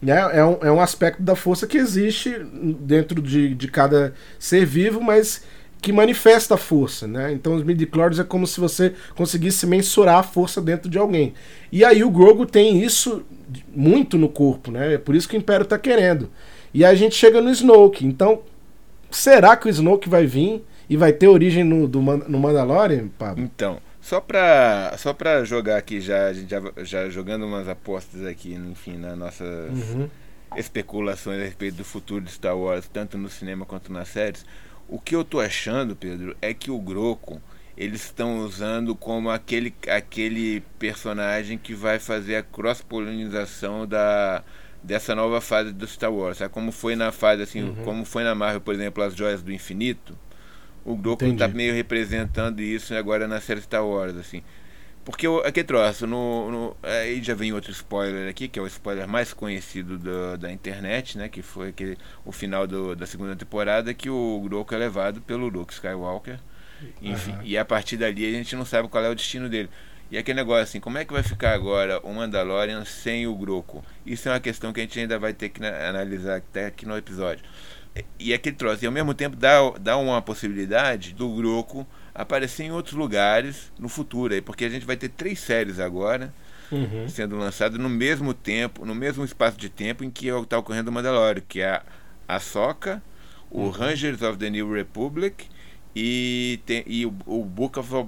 [0.00, 2.36] né, é, um, é um aspecto da força que existe
[2.80, 5.44] dentro de, de cada ser vivo, mas
[5.80, 7.32] que manifesta a força, né?
[7.32, 11.34] Então os midichlorians é como se você conseguisse mensurar a força dentro de alguém.
[11.72, 13.24] E aí o Grogu tem isso
[13.74, 14.94] muito no corpo, né?
[14.94, 16.30] É por isso que o Império está querendo.
[16.74, 18.06] E aí a gente chega no Snoke.
[18.06, 18.42] Então,
[19.10, 23.42] será que o Snoke vai vir e vai ter origem no, do, no Mandalorian, Pablo?
[23.42, 28.24] Então, só pra, só pra jogar aqui já, a gente já, já jogando umas apostas
[28.26, 30.08] aqui, enfim, nas nossas uhum.
[30.56, 34.44] especulações a respeito do futuro de Star Wars, tanto no cinema quanto nas séries.
[34.88, 37.40] O que eu tô achando, Pedro, é que o Groco
[37.76, 44.42] eles estão usando como aquele, aquele personagem que vai fazer a cross-polinização da
[44.82, 46.38] dessa nova fase do Star Wars.
[46.38, 46.52] Sabe?
[46.52, 47.74] Como foi na fase assim, uhum.
[47.84, 50.16] como foi na Marvel, por exemplo, as joias do infinito.
[50.84, 54.42] O Groco está meio representando isso agora na série Star Wars, assim.
[55.04, 59.08] Porque aqui troço, no, no, aí já vem outro spoiler aqui, que é o spoiler
[59.08, 61.28] mais conhecido da, da internet, né?
[61.28, 65.48] Que foi aquele, o final do, da segunda temporada, que o Groco é levado pelo
[65.48, 66.38] Luke Skywalker
[67.00, 67.42] Enfim, uhum.
[67.42, 69.68] e a partir dali a gente não sabe qual é o destino dele.
[70.12, 73.82] E aquele negócio assim, como é que vai ficar agora o Mandalorian sem o Groco?
[74.04, 76.94] Isso é uma questão que a gente ainda vai ter que analisar até aqui no
[76.94, 77.42] episódio.
[78.18, 82.72] E aquele troço, e ao mesmo tempo dá, dá uma possibilidade do Groco aparecer em
[82.72, 86.30] outros lugares no futuro, aí, porque a gente vai ter três séries agora
[86.70, 87.08] uhum.
[87.08, 90.92] sendo lançadas no mesmo tempo, no mesmo espaço de tempo em que está ocorrendo o
[90.92, 91.80] Mandalorian, que é
[92.28, 93.02] a Soca,
[93.50, 93.70] o uhum.
[93.70, 95.46] Rangers of the New Republic
[95.94, 98.06] e, tem, e o, o Book of uh,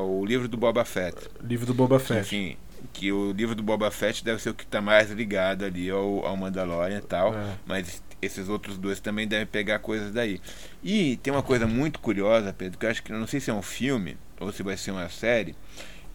[0.00, 1.16] o livro do Boba Fett.
[1.42, 2.20] Livro do Boba Fett.
[2.20, 2.56] Enfim,
[2.92, 6.26] que o livro do Boba Fett deve ser o que está mais ligado ali ao,
[6.26, 7.54] ao Mandalorian e tal, é.
[7.64, 10.40] mas esses outros dois também devem pegar coisas daí.
[10.82, 13.54] E tem uma coisa muito curiosa, Pedro, que eu acho que não sei se é
[13.54, 15.54] um filme ou se vai ser uma série,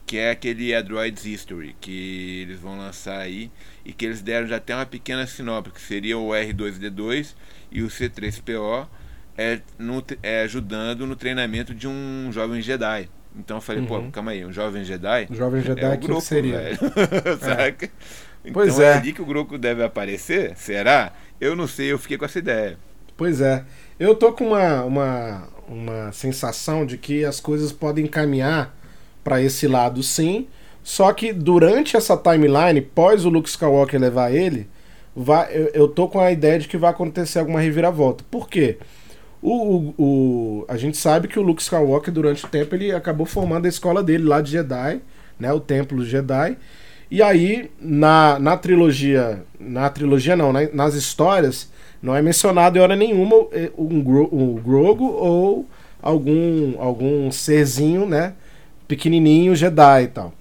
[0.05, 3.51] que é aquele Androids History que eles vão lançar aí
[3.83, 7.33] e que eles deram já até uma pequena sinopse, que seria o R2D2
[7.71, 8.87] e o C3PO
[9.37, 13.09] é, no, é, ajudando no treinamento de um jovem Jedi.
[13.37, 13.87] Então eu falei, uhum.
[13.87, 15.27] pô, calma aí, um jovem Jedi?
[15.29, 16.57] Um jovem Jedi é o grupo, que seria?
[16.57, 16.77] Velho.
[17.25, 17.37] É.
[17.37, 17.89] Saca?
[18.41, 18.85] Então pois é.
[18.85, 20.55] é ali que o grupo deve aparecer?
[20.55, 21.11] Será?
[21.41, 22.77] Eu não sei, eu fiquei com essa ideia.
[23.17, 23.65] Pois é.
[23.99, 28.75] Eu tô com uma, uma, uma sensação de que as coisas podem caminhar
[29.23, 30.47] para esse lado sim,
[30.83, 34.69] só que durante essa timeline, pós o Luke Skywalker levar ele,
[35.15, 38.23] vai, eu, eu tô com a ideia de que vai acontecer alguma reviravolta.
[38.29, 38.77] Por quê?
[39.47, 43.27] O, o, o, a gente sabe que o Luke Skywalker, durante o tempo, ele acabou
[43.27, 44.99] formando a escola dele lá de Jedi,
[45.39, 45.53] né?
[45.53, 46.57] O Templo Jedi.
[47.11, 49.43] E aí, na, na trilogia.
[49.59, 51.69] Na trilogia não, né, nas histórias,
[52.01, 53.35] não é mencionado em hora nenhuma
[53.77, 55.67] um, um Grogu ou
[56.01, 58.33] algum, algum serzinho, né?
[58.87, 60.33] Pequenininho Jedi e tal.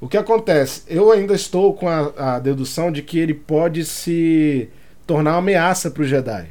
[0.00, 0.82] O que acontece?
[0.88, 4.68] Eu ainda estou com a, a dedução de que ele pode se
[5.06, 6.46] tornar uma ameaça para o Jedi.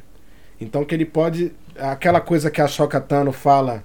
[0.60, 1.52] Então que ele pode.
[1.80, 3.84] Aquela coisa que a Shokatano fala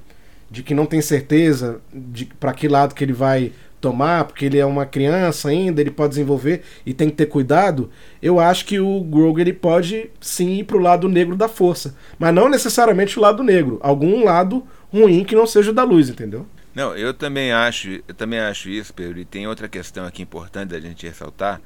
[0.51, 4.59] de que não tem certeza de para que lado que ele vai tomar, porque ele
[4.59, 7.91] é uma criança ainda, ele pode desenvolver e tem que ter cuidado.
[8.23, 12.33] Eu acho que o Grogu ele pode sim ir pro lado negro da força, mas
[12.33, 16.47] não necessariamente o lado negro, algum lado ruim que não seja o da luz, entendeu?
[16.75, 19.19] Não, eu também acho, eu também acho isso, Pedro.
[19.19, 21.61] E tem outra questão aqui importante da gente ressaltar,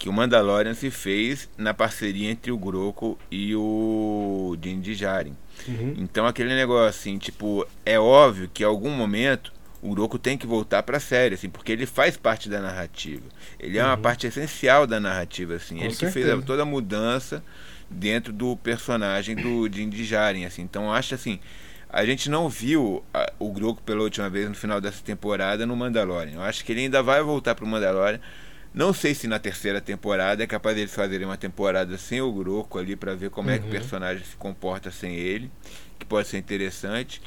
[0.00, 5.36] que o Mandalorian se fez na parceria entre o Groco e o Din Djarin.
[5.68, 5.94] Uhum.
[5.98, 10.46] Então aquele negócio assim, tipo, é óbvio que em algum momento o Groco tem que
[10.46, 13.24] voltar para a série, assim, porque ele faz parte da narrativa.
[13.58, 14.00] Ele é uma uhum.
[14.00, 15.76] parte essencial da narrativa, assim.
[15.76, 16.26] Com ele certeza.
[16.26, 17.44] que fez toda a mudança
[17.90, 20.62] dentro do personagem do Din Djarin, assim.
[20.62, 21.38] Então acho assim,
[21.90, 25.76] a gente não viu a, o Groco pela última vez no final dessa temporada no
[25.76, 26.36] Mandalorian.
[26.36, 28.20] Eu acho que ele ainda vai voltar pro Mandalorian.
[28.72, 32.78] Não sei se na terceira temporada é capaz deles fazerem uma temporada sem o Groco
[32.78, 33.54] ali para ver como uhum.
[33.54, 33.72] é que o uhum.
[33.72, 35.50] personagem se comporta sem ele,
[35.98, 37.20] que pode ser interessante.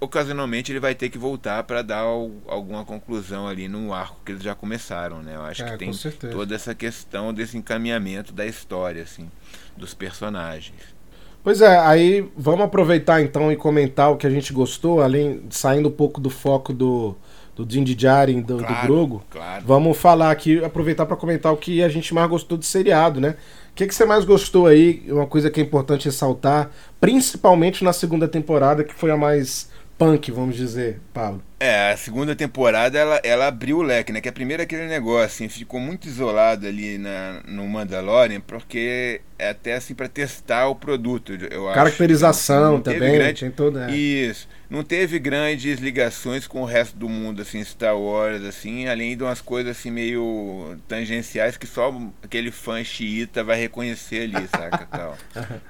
[0.00, 4.42] Ocasionalmente ele vai ter que voltar para dar alguma conclusão ali no arco que eles
[4.42, 5.36] já começaram, né?
[5.36, 5.92] Eu acho é, que tem
[6.30, 9.30] toda essa questão desse encaminhamento da história, assim,
[9.76, 10.94] dos personagens.
[11.42, 15.88] Pois é, aí vamos aproveitar então e comentar o que a gente gostou, além saindo
[15.88, 17.14] um pouco do foco do
[17.54, 19.24] do Din Djarin, do, claro, do Grogo.
[19.30, 19.64] Claro.
[19.66, 23.36] Vamos falar aqui, aproveitar para comentar o que a gente mais gostou do seriado, né?
[23.70, 25.02] O que, que você mais gostou aí?
[25.08, 30.30] Uma coisa que é importante ressaltar, principalmente na segunda temporada, que foi a mais punk,
[30.30, 31.42] vamos dizer, Paulo.
[31.60, 34.20] É, a segunda temporada ela, ela abriu o leque, né?
[34.20, 39.20] Que a primeira é aquele negócio, assim, ficou muito isolado ali na, no Mandalorian, porque
[39.38, 41.74] é até assim para testar o produto, eu acho.
[41.74, 43.90] Caracterização também, grande, tem toda.
[43.90, 43.94] É.
[43.94, 49.16] Isso não teve grandes ligações com o resto do mundo, assim, Star Wars, assim, além
[49.16, 54.84] de umas coisas assim meio tangenciais que só aquele fã xiita vai reconhecer ali, saca?
[54.86, 55.16] Tal.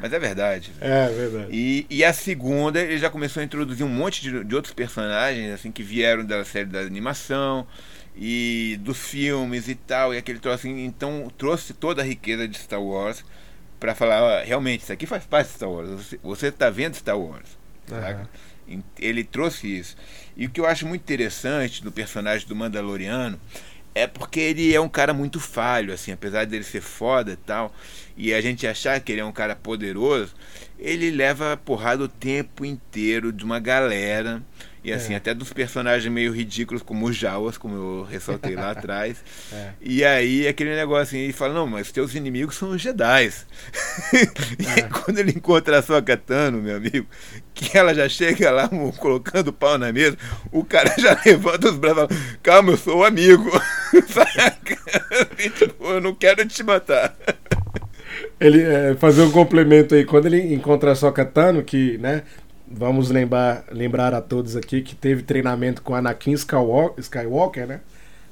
[0.00, 0.72] Mas é verdade.
[0.80, 1.48] É, verdade.
[1.50, 5.52] E, e a segunda, ele já começou a introduzir um monte de, de outros personagens,
[5.52, 7.66] assim, que vieram da série da animação
[8.16, 12.56] e dos filmes e tal, e aquele troço assim, então trouxe toda a riqueza de
[12.56, 13.22] Star Wars
[13.78, 16.94] para falar, ó, realmente, isso aqui faz parte de Star Wars, você, você tá vendo
[16.94, 18.30] Star Wars, saca?
[18.98, 19.96] Ele trouxe isso.
[20.36, 23.40] E o que eu acho muito interessante do personagem do Mandaloriano
[23.94, 27.72] é porque ele é um cara muito falho, assim, apesar dele ser foda e tal,
[28.16, 30.34] e a gente achar que ele é um cara poderoso,
[30.78, 34.42] ele leva porrada o tempo inteiro de uma galera
[34.84, 35.16] e assim, é.
[35.16, 39.16] até dos personagens meio ridículos, como o Jawas, como eu ressaltei lá atrás.
[39.50, 39.70] É.
[39.80, 43.32] E aí aquele negócio assim, ele fala, não, mas teus inimigos são os Jedi.
[44.12, 44.82] e é.
[44.82, 47.06] quando ele encontra a sua Katano, meu amigo,
[47.54, 50.18] que ela já chega lá colocando o pau na mesa,
[50.52, 53.50] o cara já levanta os braços e fala, calma, eu sou o amigo.
[55.58, 57.16] tipo, eu não quero te matar.
[58.40, 62.22] Ele é, fazer um complemento aí, quando ele encontra a sua Katano, que, né,
[62.66, 67.80] vamos lembrar, lembrar a todos aqui que teve treinamento com Anakin Skywalker, Skywalker né?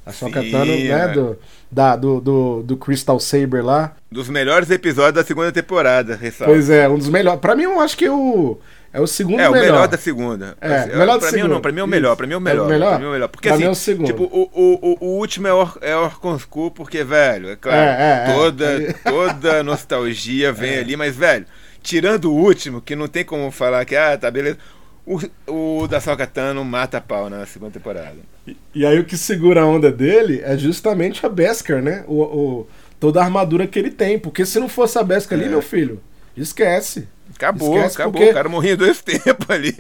[0.04, 1.08] A Soca Tano, né?
[1.08, 1.38] Do,
[1.70, 3.94] da, do, do, do Crystal Saber lá.
[4.10, 6.52] Dos melhores episódios da segunda temporada, ressalva.
[6.52, 7.40] Pois é, um dos melhores.
[7.40, 8.58] Pra mim, eu acho que o.
[8.94, 9.64] É o segundo É, o melhor.
[9.66, 10.56] melhor da segunda.
[10.60, 11.54] É, Assim, melhor pra mim segunda.
[11.54, 12.68] não, pra mim é o melhor, pra mim é o É o melhor.
[12.68, 12.88] melhor?
[12.90, 13.28] Pra mim é o melhor.
[13.28, 14.06] Porque Pra mim assim, é o segundo.
[14.06, 15.94] tipo, o, o, o, o último é Or, é
[16.74, 18.34] porque, velho, é claro, É, é, é.
[18.34, 21.46] toda, toda nostalgia vem ali, mas, velho,
[21.82, 24.58] tirando o último, que não tem como falar que, ah, tá beleza.
[25.04, 25.18] O,
[25.82, 28.16] o da Salcatano mata pau na segunda temporada.
[28.46, 32.04] E, e aí o que segura a onda dele é justamente a Beskar, né?
[32.06, 32.68] O, o-
[33.00, 34.16] toda a armadura que ele tem.
[34.18, 35.50] Porque se não fosse a Beskar ali, É.
[35.50, 36.00] meu filho,
[36.36, 37.08] esquece.
[37.44, 38.12] Acabou, Esquece acabou.
[38.12, 39.74] porque- O cara morria em dois tempos ali.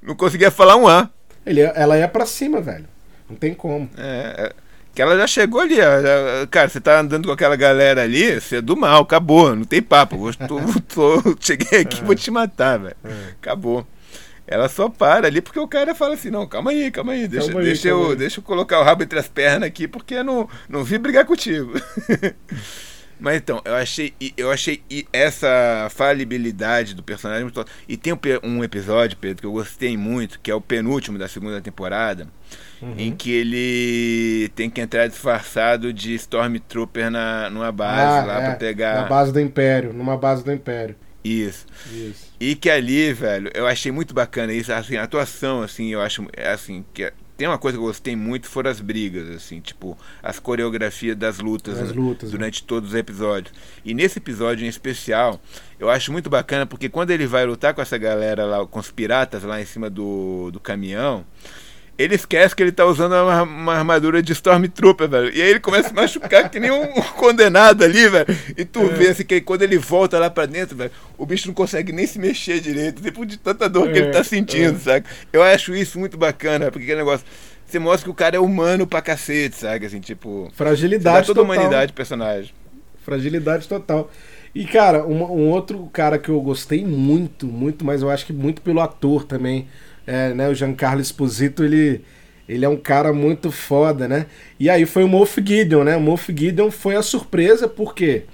[0.00, 1.08] Não conseguia falar um A.
[1.44, 2.86] Ele, ela ia pra cima, velho.
[3.28, 3.88] Não tem como.
[3.96, 4.52] É, é,
[4.94, 8.56] que ela já chegou ali, já- cara, você tá andando com aquela galera ali, você
[8.56, 10.16] é do mal, acabou, não tem papo.
[10.18, 10.60] Vou, tô,
[10.94, 12.96] tô- cheguei aqui, vou te matar, velho.
[13.40, 13.86] Acabou.
[14.46, 17.46] Ela só para ali porque o cara fala assim, não, calma aí, calma aí, deixa,
[17.46, 18.16] Calma aí, deixa, calma eu, aí.
[18.16, 21.24] deixa eu colocar o rabo entre as pernas aqui, porque eu não, não vim brigar
[21.24, 21.72] contigo.
[23.22, 24.82] Mas então, eu achei, eu achei
[25.12, 27.64] essa falibilidade do personagem muito.
[27.88, 31.60] E tem um, episódio, Pedro, que eu gostei muito, que é o penúltimo da segunda
[31.60, 32.26] temporada,
[32.82, 32.94] Uhum.
[32.98, 38.54] em que ele tem que entrar disfarçado de Stormtrooper na, numa base lá é, pra
[38.56, 39.02] pegar.
[39.02, 39.92] Na base do Império.
[39.92, 40.96] Numa base do Império.
[41.24, 41.64] Isso.
[41.92, 42.26] Isso.
[42.40, 46.26] E que ali, velho, eu achei muito bacana isso, assim, a atuação, assim, eu acho,
[46.36, 49.60] é assim, que é- tem uma coisa que eu gostei muito, foram as brigas, assim,
[49.60, 52.38] tipo, as coreografias das lutas, né, lutas, né?
[52.38, 53.52] durante todos os episódios.
[53.84, 55.40] E nesse episódio em especial,
[55.76, 58.92] eu acho muito bacana, porque quando ele vai lutar com essa galera lá, com os
[58.92, 61.26] piratas lá em cima do, do caminhão,
[62.02, 65.34] ele esquece que ele tá usando uma, uma armadura de Stormtrooper, velho.
[65.34, 66.86] E aí ele começa a se machucar que nem um
[67.16, 68.26] condenado ali, velho.
[68.56, 71.54] E tu vê assim que quando ele volta lá pra dentro, velho, o bicho não
[71.54, 74.80] consegue nem se mexer direito, depois de tanta dor que É, ele tá sentindo, é.
[74.80, 75.06] sabe?
[75.32, 77.26] Eu acho isso muito bacana, porque aquele negócio.
[77.66, 79.86] Você mostra que o cara é humano pra cacete, sabe?
[79.86, 80.52] Assim, tipo.
[80.52, 81.44] Fragilidade toda a total.
[81.44, 82.52] humanidade personagem.
[83.04, 84.10] Fragilidade total.
[84.54, 88.32] E, cara, um, um outro cara que eu gostei muito, muito, mas eu acho que
[88.32, 89.66] muito pelo ator também,
[90.06, 90.48] é, né?
[90.48, 92.02] O Giancarlo Esposito, ele,
[92.48, 94.26] ele é um cara muito foda, né?
[94.58, 95.96] E aí foi o Moff Gideon, né?
[95.96, 98.24] O Moff Gideon foi a surpresa, porque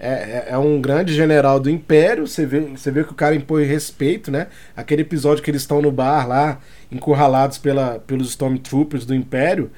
[0.00, 3.34] é, é- é um grande general do Império, você vê, você vê que o cara
[3.34, 4.48] impõe respeito, né?
[4.76, 9.70] Aquele episódio que eles estão no bar lá, encurralados pela, pelos Stormtroopers do Império,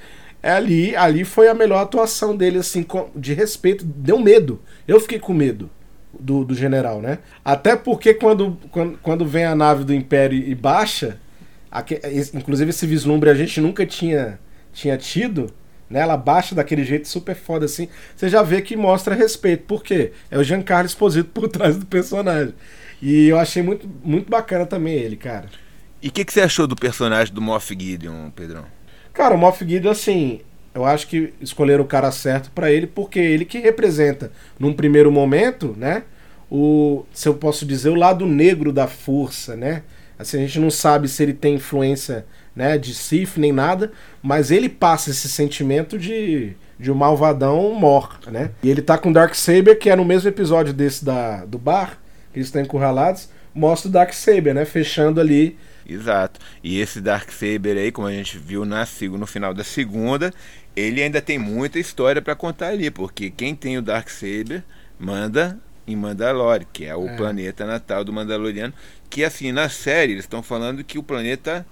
[0.42, 3.85] é ali, ali foi a melhor atuação dele, assim, de respeito.
[3.85, 4.61] Deu medo.
[4.87, 5.70] Eu fiquei com medo
[6.18, 7.18] do, do general, né?
[7.44, 11.18] Até porque quando, quando, quando vem a nave do Império e baixa,
[11.75, 14.39] aque- esse- inclusive esse vislumbre a gente nunca tinha,
[14.73, 15.53] tinha tido,
[15.91, 16.01] né?
[16.01, 17.89] Ela baixa daquele jeito super foda assim.
[18.17, 19.65] Você já vê que mostra respeito.
[19.67, 20.13] Por quê?
[20.31, 22.55] É o Giancarlo Esposito por trás do personagem.
[23.03, 25.49] E eu achei muito, muito bacana também ele, cara.
[26.03, 28.67] E o que, que você achou do personagem do Moff Gideon, Pedrão?
[29.13, 30.41] Cara, o Moff Gideon, assim,
[30.75, 35.11] eu acho que escolheram o cara certo pra ele, porque ele que representa, num primeiro
[35.11, 36.03] momento, né,
[36.51, 39.83] o, se eu posso dizer, o lado negro da força, né?
[40.18, 42.24] Assim, a gente não sabe se ele tem influência,
[42.55, 48.18] né, de Sith nem nada, mas ele passa esse sentimento de, de um malvadão mor,
[48.31, 48.50] né?
[48.62, 51.98] E ele tá com o Darksaber, que é no mesmo episódio desse da, do bar,
[52.33, 56.40] que eles estão encurralados, mostra o Darksaber, né, fechando ali Exato.
[56.62, 58.87] E esse Darksaber aí, como a gente viu na,
[59.18, 60.33] no final da segunda,
[60.74, 64.62] ele ainda tem muita história pra contar ali, porque quem tem o Darksaber
[64.98, 67.16] manda em Mandalore, que é o É.
[67.16, 68.72] planeta natal do Mandaloriano,
[69.14, 71.64] que assim, na série eles estão falando que o planeta,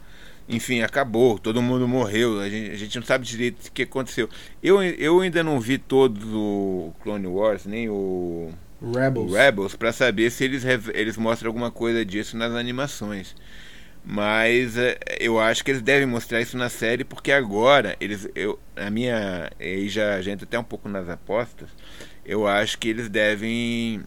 [0.48, 4.28] enfim, acabou, todo mundo morreu, a gente, a gente não sabe direito o que aconteceu.
[4.62, 9.32] Eu, eu ainda não vi todo o Clone Wars, nem o Rebels.
[9.32, 10.62] Rebels para saber se eles,
[10.94, 13.34] eles mostram alguma coisa disso nas animações.
[14.04, 18.28] Mas é, eu acho que eles devem mostrar isso na série, porque agora eles.
[18.36, 19.50] Eu, a minha.
[19.58, 21.68] Aí já, já entra até um pouco nas apostas.
[22.24, 24.04] Eu acho que eles devem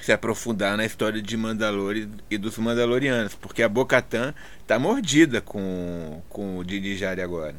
[0.00, 4.34] se aprofundar na história de Mandalore e dos Mandalorianos, porque a Bocatan
[4.66, 7.54] tá mordida com, com o Didi Jari agora.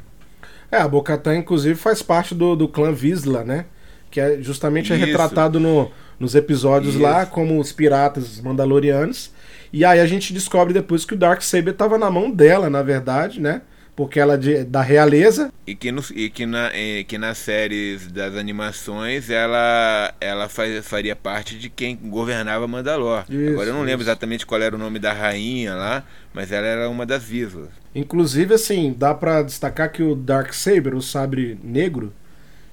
[0.70, 3.66] É, a Bocatan, inclusive, faz parte do, do clã Visla, né?
[4.10, 7.02] Que é justamente é retratado no, nos episódios Isso.
[7.02, 9.32] lá como os piratas mandalorianos.
[9.72, 13.40] E aí a gente descobre depois que o Darksaber estava na mão dela, na verdade,
[13.40, 13.62] né?
[13.98, 15.52] Porque ela é de, da realeza.
[15.66, 20.86] E que, nos, e que, na, eh, que nas séries das animações ela, ela faz,
[20.86, 23.24] faria parte de quem governava Mandalor.
[23.28, 24.08] Isso, Agora eu não lembro isso.
[24.08, 27.70] exatamente qual era o nome da rainha lá, mas ela era uma das vislas.
[27.92, 32.12] Inclusive, assim, dá pra destacar que o Darksaber, o sabre negro,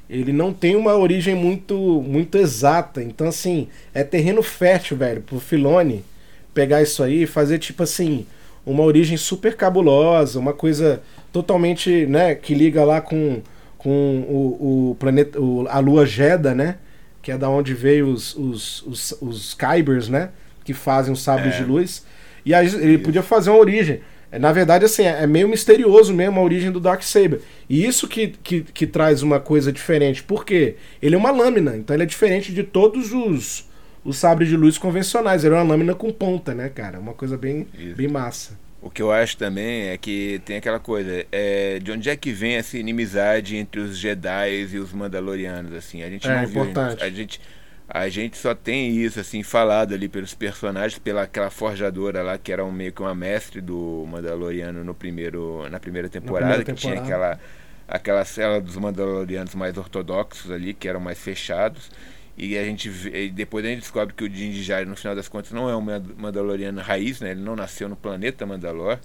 [0.07, 3.01] ele não tem uma origem muito, muito exata.
[3.01, 6.05] Então, assim, é terreno fértil, velho, pro Filone
[6.53, 8.28] pegar isso aí e fazer tipo assim
[8.66, 11.01] uma origem super cabulosa, uma coisa
[11.32, 13.41] totalmente, né, que liga lá com,
[13.78, 16.78] com o, o planeta, o, a lua Jeddah, né?
[17.22, 20.30] Que é da onde veio os, os, os, os Kybers, né?
[20.63, 21.57] Que fazem os sabres é.
[21.57, 22.05] de luz.
[22.45, 24.01] E aí ele podia fazer uma origem.
[24.32, 27.41] É, na verdade, assim, é meio misterioso mesmo a origem do Dark Saber.
[27.70, 30.24] E isso que, que, que traz uma coisa diferente.
[30.24, 30.76] Por quê?
[31.01, 33.68] Ele é uma lâmina, então ele é diferente de todos os,
[34.06, 35.43] os sabres de luz convencionais.
[35.43, 36.99] É uma lâmina com ponta, né, cara?
[36.99, 38.58] Uma coisa bem, bem massa.
[38.82, 42.32] O que eu acho também é que tem aquela coisa, é, de onde é que
[42.32, 46.03] vem essa inimizade entre os Jedi e os Mandalorianos, assim?
[46.03, 46.97] A gente é, não importante.
[46.97, 47.41] viu, a gente
[47.88, 52.51] a gente só tem isso assim falado ali pelos personagens, pela aquela forjadora lá que
[52.51, 57.01] era um, meio que uma mestre do Mandaloriano no primeiro na primeira temporada, primeira temporada.
[57.01, 57.39] que tinha aquela
[57.88, 61.89] aquela cela dos Mandalorianos mais ortodoxos ali, que eram mais fechados.
[62.38, 65.28] E a gente e depois a gente descobre que o Din Djarin, no final das
[65.28, 65.82] contas, não é um
[66.18, 67.32] Mandaloriano raiz, né?
[67.32, 69.00] Ele não nasceu no planeta Mandalor.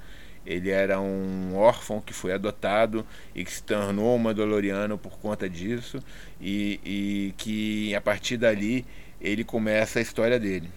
[0.44, 5.48] Ele era um órfão que foi adotado e que se tornou um Mandaloriano por conta
[5.48, 6.02] disso.
[6.40, 8.84] E, e que a partir dali
[9.20, 10.68] ele começa a história dele.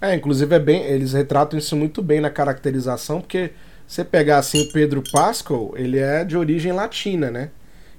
[0.00, 3.52] É, inclusive é bem, eles retratam isso muito bem na caracterização, porque
[3.86, 7.50] você pegar assim o Pedro Pascal, ele é de origem latina, né?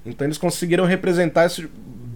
[0.06, 1.68] Então eles conseguiram representar isso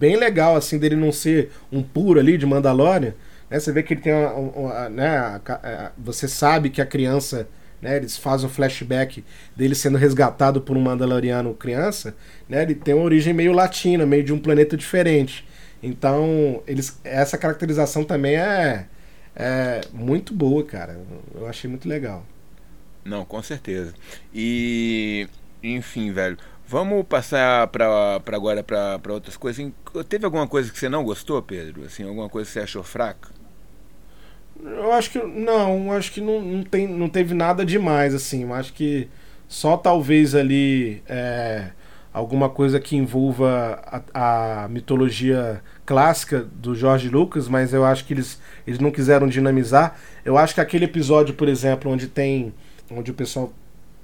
[0.03, 3.13] bem legal, assim, dele não ser um puro ali de Mandalorian.
[3.49, 3.57] Né?
[3.57, 4.33] Você vê que ele tem uma.
[4.33, 5.17] uma né?
[5.17, 7.47] A, você sabe que a criança.
[7.81, 7.95] Né?
[7.95, 9.23] Eles fazem um flashback
[9.55, 12.13] dele sendo resgatado por um Mandaloriano criança.
[12.49, 12.63] Né?
[12.63, 15.47] Ele tem uma origem meio latina, meio de um planeta diferente.
[15.81, 18.87] Então, eles, essa caracterização também é,
[19.35, 20.99] é muito boa, cara.
[21.33, 22.25] Eu achei muito legal.
[23.05, 23.93] Não, com certeza.
[24.33, 25.27] E,
[25.61, 26.37] enfim, velho.
[26.67, 29.71] Vamos passar para agora para outras coisas.
[30.07, 31.83] Teve alguma coisa que você não gostou, Pedro?
[31.85, 33.29] Assim, alguma coisa que você achou fraca?
[34.63, 38.43] Eu acho que não, acho que não, não, tem, não teve nada demais assim.
[38.43, 39.09] Eu acho que
[39.47, 41.67] só talvez ali é,
[42.13, 43.81] alguma coisa que envolva
[44.13, 49.27] a, a, mitologia clássica do George Lucas, mas eu acho que eles, eles não quiseram
[49.27, 49.97] dinamizar.
[50.23, 52.53] Eu acho que aquele episódio, por exemplo, onde tem
[52.89, 53.51] onde o pessoal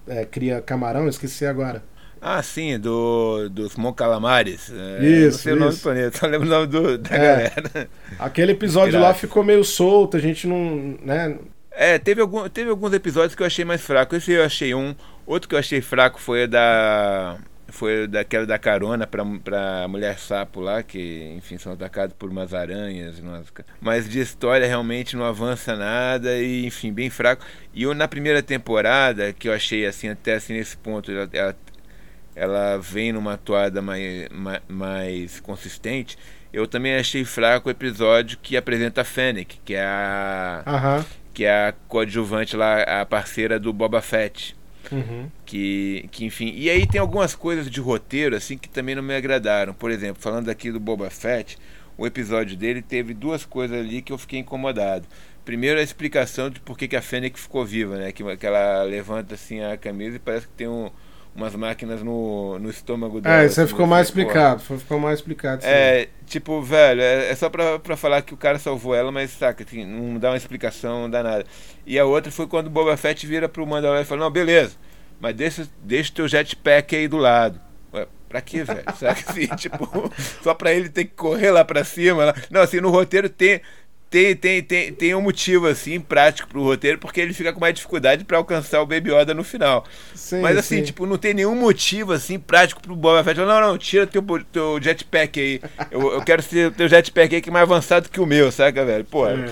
[0.07, 1.83] é, cria camarão, esqueci agora.
[2.21, 4.71] Ah, sim, do, dos Mon Calamares.
[4.71, 5.49] É, isso, não sei isso.
[5.49, 7.89] o nome do planeta, só lembro o nome do, da é, galera.
[8.17, 10.97] Aquele episódio lá ficou meio solto, a gente não.
[11.01, 11.37] Né?
[11.71, 14.13] É, teve, algum, teve alguns episódios que eu achei mais fraco.
[14.13, 14.93] Esse eu achei um.
[15.25, 17.37] Outro que eu achei fraco foi da.
[17.69, 22.51] Foi daquela da carona pra, pra mulher sapo lá, que, enfim, são atacados por umas
[22.51, 23.19] aranhas.
[23.19, 23.45] Umas...
[23.79, 27.45] Mas de história realmente não avança nada e, enfim, bem fraco.
[27.73, 31.55] E eu, na primeira temporada, que eu achei, assim, até assim, nesse ponto, ela, ela
[32.39, 36.17] ela vem numa toada mais, mais, mais, consistente.
[36.53, 40.63] Eu também achei fraco o episódio que apresenta a Fennec, que é a.
[41.33, 44.55] Que é a coadjuvante lá, a parceira do Boba Fett.
[44.89, 45.29] Uhum.
[45.45, 46.53] Que, que, enfim.
[46.55, 49.73] E aí tem algumas coisas de roteiro, assim, que também não me agradaram.
[49.73, 51.57] Por exemplo, falando aqui do Boba Fett,
[51.97, 55.05] o episódio dele teve duas coisas ali que eu fiquei incomodado.
[55.43, 58.11] Primeiro, a explicação de por que, que a Fennec ficou viva, né?
[58.13, 60.89] Que, que ela levanta assim a camisa e parece que tem um
[61.35, 63.43] umas máquinas no, no estômago dela.
[63.43, 64.61] É, isso assim, ficou mais explicado.
[64.61, 65.61] Ficou mais explicado.
[65.65, 69.31] É, tipo, velho, é, é, só pra, pra falar que o cara salvou ela, mas
[69.31, 71.45] saca, assim, não dá uma explicação, não dá nada.
[71.85, 74.75] E a outra foi quando o Boba Fett vira pro Mandalorian e fala, não, beleza,
[75.19, 77.59] mas deixa, deixa o teu jetpack aí do lado.
[77.93, 78.83] Ué, pra quê, velho?
[78.97, 80.11] Saca assim, tipo,
[80.43, 82.25] só pra ele ter que correr lá pra cima.
[82.25, 82.35] Lá.
[82.49, 83.61] Não, assim, no roteiro tem,
[84.09, 87.75] tem, tem, tem, tem um motivo assim prático pro roteiro, porque ele fica com mais
[87.75, 89.85] dificuldade para alcançar o Baby Yoda no final.
[90.15, 90.83] Sim, Mas assim, sim.
[90.83, 93.39] tipo, não tem nenhum motivo assim prático pro Boba Fett.
[93.39, 95.61] Não, não, tira teu, teu jetpack aí.
[95.91, 98.83] Eu, eu quero ser teu jetpack aí que é mais avançado que o meu, saca,
[98.83, 99.05] velho?
[99.05, 99.45] Pô, é,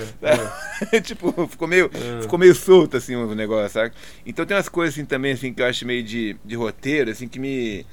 [0.92, 1.00] é.
[1.02, 2.22] tipo, ficou meio, é.
[2.22, 3.94] ficou meio solto assim o negócio, saca?
[4.26, 7.28] Então tem umas coisas assim também assim que eu acho meio de, de roteiro, assim
[7.28, 7.86] que me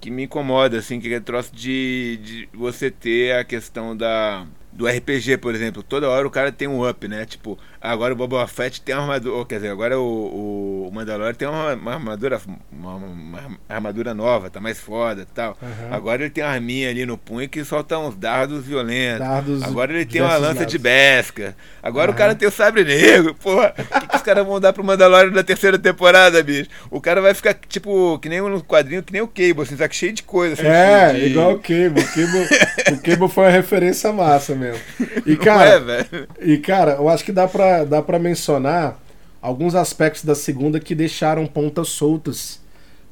[0.00, 4.86] que me incomoda assim, que é troço de, de você ter a questão da do
[4.88, 7.24] RPG, por exemplo, toda hora o cara tem um up, né?
[7.24, 11.46] Tipo, agora o Boba Fett tem uma armadura, quer dizer, agora o, o Mandalorian tem
[11.46, 12.40] uma, uma armadura
[12.72, 15.56] uma, uma, armadura nova, tá mais foda e tal.
[15.60, 15.94] Uhum.
[15.94, 19.18] Agora ele tem uma arminha ali no punho que solta uns dardos violentos.
[19.26, 20.72] Dardos agora ele tem uma lança lados.
[20.72, 21.56] de besca.
[21.82, 22.14] Agora uhum.
[22.14, 23.34] o cara tem o sabre negro.
[23.34, 26.70] Porra, o que, que os caras vão dar pro Mandalorian na terceira temporada, bicho?
[26.90, 29.88] O cara vai ficar, tipo, que nem um quadrinho, que nem o Cable, assim, tá
[29.90, 30.54] cheio de coisa.
[30.54, 31.26] Assim, é, de...
[31.26, 32.00] igual o Cable.
[32.00, 34.80] O Cable, o Cable foi uma referência massa mesmo.
[35.26, 39.00] E cara, é, e cara, eu acho que dá pra, dá pra mencionar
[39.40, 42.60] alguns aspectos da segunda que deixaram pontas soltas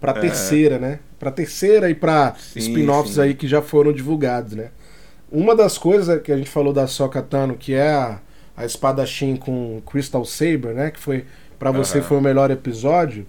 [0.00, 0.20] pra é.
[0.20, 0.98] terceira, né?
[1.18, 4.68] Pra terceira e pra spin-offs aí que já foram divulgados, né?
[5.30, 8.18] Uma das coisas que a gente falou da Soka Tano, que é a,
[8.56, 10.90] a espadachim com Crystal Saber, né?
[10.90, 11.24] Que foi
[11.58, 12.04] para você uhum.
[12.04, 13.24] foi o melhor episódio,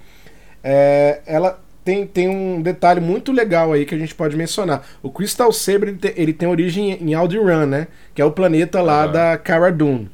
[0.63, 4.83] é, ela tem, tem um detalhe muito legal aí que a gente pode mencionar.
[5.03, 7.87] O Crystal Saber ele tem, ele tem origem em Alderaan, né?
[8.15, 9.11] Que é o planeta lá uhum.
[9.11, 10.09] da Cara Dune,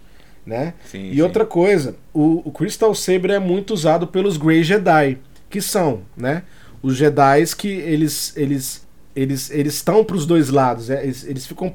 [0.46, 0.74] né?
[0.86, 1.22] Sim, e sim.
[1.22, 5.18] outra coisa, o, o Crystal Saber é muito usado pelos Grey Jedi,
[5.50, 6.44] que são, né?
[6.82, 11.04] Os Jedi que eles eles eles eles estão para os dois lados, né?
[11.04, 11.72] eles, eles ficam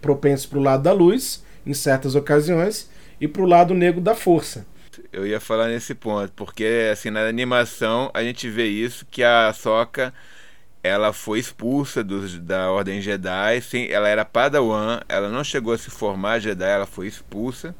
[0.00, 2.90] propensos para o lado da luz em certas ocasiões
[3.20, 4.66] e para o lado negro da força.
[5.12, 9.52] Eu ia falar nesse ponto, porque assim na animação a gente vê isso que a
[9.52, 10.12] Soca
[10.82, 15.78] ela foi expulsa dos, da Ordem Jedi, sim, ela era Padawan, ela não chegou a
[15.78, 17.74] se formar Jedi, ela foi expulsa,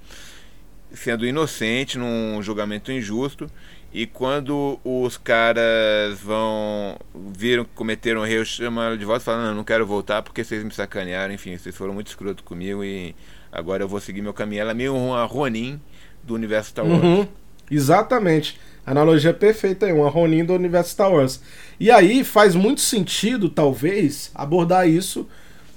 [0.93, 3.51] sendo inocente num julgamento injusto.
[3.93, 6.99] E quando os caras vão
[7.33, 10.21] viram que cometeram um erro, chamam ela de volta e falam: Não, não quero voltar
[10.21, 13.17] porque vocês me sacanearam, enfim, vocês foram muito escroto comigo e
[13.51, 14.61] agora eu vou seguir meu caminho.
[14.61, 15.81] Ela é meio uma Ronin
[16.23, 17.03] do universo Star Wars.
[17.03, 17.27] Uhum,
[17.71, 18.61] exatamente.
[18.91, 21.43] Analogia perfeita aí, uma Ronin do universo Star Wars.
[21.79, 25.29] E aí faz muito sentido, talvez, abordar isso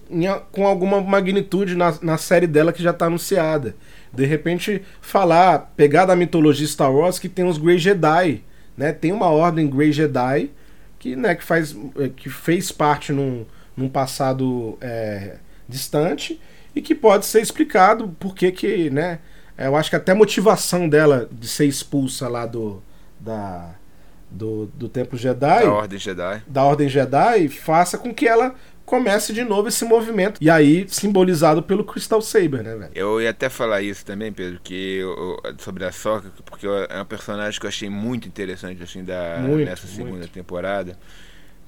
[0.09, 3.75] em, com alguma magnitude na, na série dela que já está anunciada.
[4.13, 8.45] De repente, falar, pegar da mitologia Star Wars que tem os Grey Jedi,
[8.77, 8.93] né?
[8.93, 10.49] Tem uma ordem Grey Jedi
[10.97, 11.75] que, né, que, faz,
[12.15, 13.45] que fez parte num,
[13.75, 15.35] num passado é,
[15.67, 16.39] distante
[16.73, 19.19] e que pode ser explicado porque que, né?
[19.57, 22.81] Eu acho que até a motivação dela de ser expulsa lá do
[23.21, 23.75] da
[24.29, 28.55] do, do Templo Jedi, da Ordem Jedi, da Ordem Jedi, faça com que ela
[28.85, 30.37] comece de novo esse movimento.
[30.41, 32.91] E aí, simbolizado pelo Crystal Saber, né, velho?
[32.93, 37.05] Eu ia até falar isso também, Pedro, que eu, sobre a Soca, porque é um
[37.05, 40.31] personagem que eu achei muito interessante, assim, da, muito, nessa segunda muito.
[40.31, 40.97] temporada.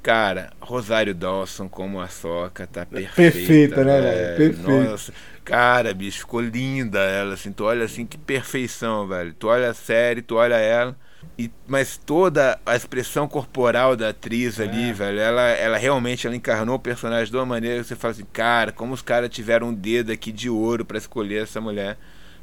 [0.01, 3.16] Cara, Rosário Dawson como a Soca tá perfeita.
[3.16, 4.38] Perfeita, né, velho?
[4.38, 4.89] Perfeita.
[4.89, 5.14] Nossa,
[5.45, 9.34] cara, bicho, ficou linda ela, assim, tu olha assim, que perfeição, velho.
[9.34, 10.93] Tu olha a série, tu olha ela.
[11.38, 14.93] E, mas toda a expressão corporal da atriz ali, é.
[14.93, 18.26] velho, ela, ela realmente ela encarnou o personagem de uma maneira que você fala assim,
[18.32, 21.97] cara, como os caras tiveram um dedo aqui de ouro para escolher essa mulher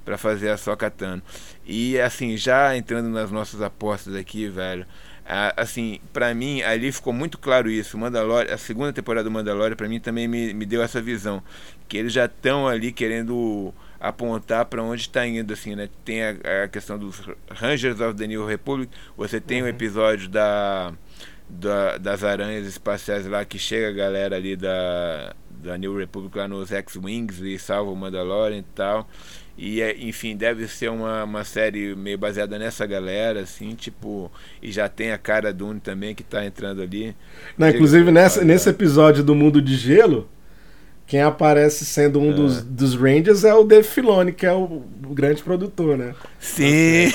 [0.04, 1.22] para fazer a Sokatano.
[1.64, 4.84] E assim, já entrando nas nossas apostas aqui, velho,
[5.56, 7.96] assim, para mim, ali ficou muito claro isso.
[7.96, 11.42] Mandalorian, a segunda temporada do Mandalorian, para mim, também me, me deu essa visão.
[11.88, 15.88] Que eles já estão ali querendo apontar para onde está indo, assim, né?
[16.04, 17.20] Tem a, a, questão dos
[17.50, 19.66] Rangers of the New Republic, você tem o uhum.
[19.66, 20.94] um episódio da,
[21.48, 26.48] da, das aranhas espaciais lá, que chega a galera ali da, da New Republic lá
[26.48, 29.06] nos X-Wings e salva o Mandalorian e tal.
[29.58, 34.32] E, é, enfim, deve ser uma, uma série meio baseada nessa galera, assim, tipo.
[34.62, 37.14] E já tem a cara Dune também que tá entrando ali.
[37.58, 40.26] Não, inclusive, nessa, nesse episódio do Mundo de Gelo,
[41.10, 42.64] quem aparece sendo um dos, ah.
[42.64, 46.14] dos Rangers é o Dave Filoni, que é o, o grande produtor, né?
[46.38, 47.12] Sim!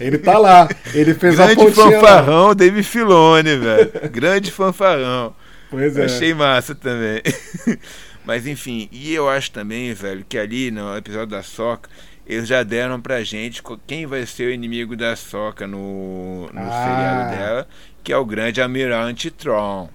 [0.00, 0.68] Ele tá lá.
[0.92, 2.54] Ele fez grande a pontinha fanfarrão, lá.
[2.54, 3.92] Dave Filoni, velho.
[4.10, 5.36] grande fanfarrão.
[5.70, 6.06] Pois é.
[6.06, 7.22] Achei massa também.
[8.26, 11.88] Mas enfim, e eu acho também, velho, que ali no episódio da Soca,
[12.26, 16.84] eles já deram pra gente quem vai ser o inimigo da Soca no, no ah.
[16.84, 17.68] seriado dela,
[18.02, 19.88] que é o grande Almirante Tron.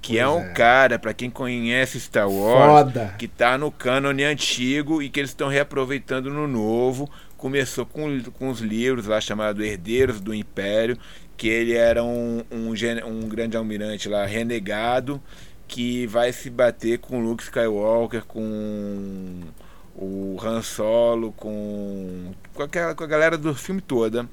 [0.00, 0.48] Que é um é.
[0.52, 3.14] cara, para quem conhece Star Wars, Foda.
[3.18, 7.08] que tá no cânone antigo e que eles estão reaproveitando no novo.
[7.36, 10.96] Começou com, com os livros lá chamados Herdeiros do Império,
[11.36, 12.72] que ele era um, um,
[13.06, 15.20] um grande almirante lá renegado
[15.70, 19.40] que vai se bater com Luke Skywalker, com
[19.94, 24.28] o Han Solo, com, com, aquela, com a galera do filme toda.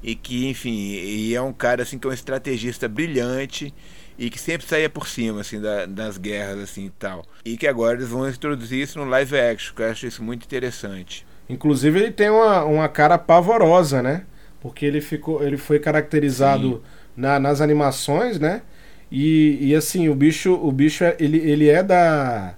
[0.00, 3.74] E que, enfim, e é um cara assim que é um estrategista brilhante
[4.18, 7.24] e que sempre saía por cima assim da, das guerras assim e tal.
[7.44, 10.44] E que agora eles vão introduzir isso no live action, que eu acho isso muito
[10.44, 11.24] interessante.
[11.48, 14.24] Inclusive ele tem uma, uma cara pavorosa, né?
[14.60, 16.82] Porque ele ficou, ele foi caracterizado
[17.16, 18.62] na, nas animações, né?
[19.10, 22.54] E, e assim, o bicho, o bicho é, ele, ele é da.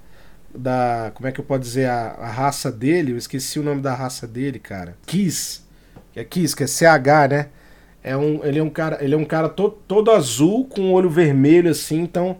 [0.52, 1.12] Da.
[1.14, 1.88] Como é que eu posso dizer?
[1.88, 4.96] A, a raça dele, eu esqueci o nome da raça dele, cara.
[5.06, 5.62] Kiss.
[6.12, 7.48] Que é Kiss, que é CH, né?
[8.02, 11.10] É um, ele é um cara, ele é um cara todo, todo azul com olho
[11.10, 12.38] vermelho assim, então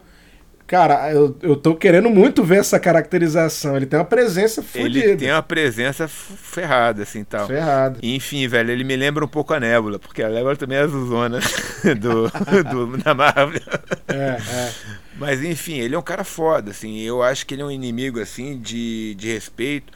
[0.71, 3.75] Cara, eu, eu tô querendo muito ver essa caracterização.
[3.75, 5.05] Ele tem uma presença fodida.
[5.05, 7.45] Ele tem uma presença ferrada, assim, tal.
[7.45, 7.99] Ferrada.
[8.01, 11.41] Enfim, velho, ele me lembra um pouco a Nébula, porque a Nébula também é azulzona
[11.99, 12.31] do,
[12.63, 13.59] do, da Marvel.
[14.07, 14.71] É, é.
[15.17, 17.01] Mas, enfim, ele é um cara foda, assim.
[17.01, 19.91] Eu acho que ele é um inimigo, assim, de, de respeito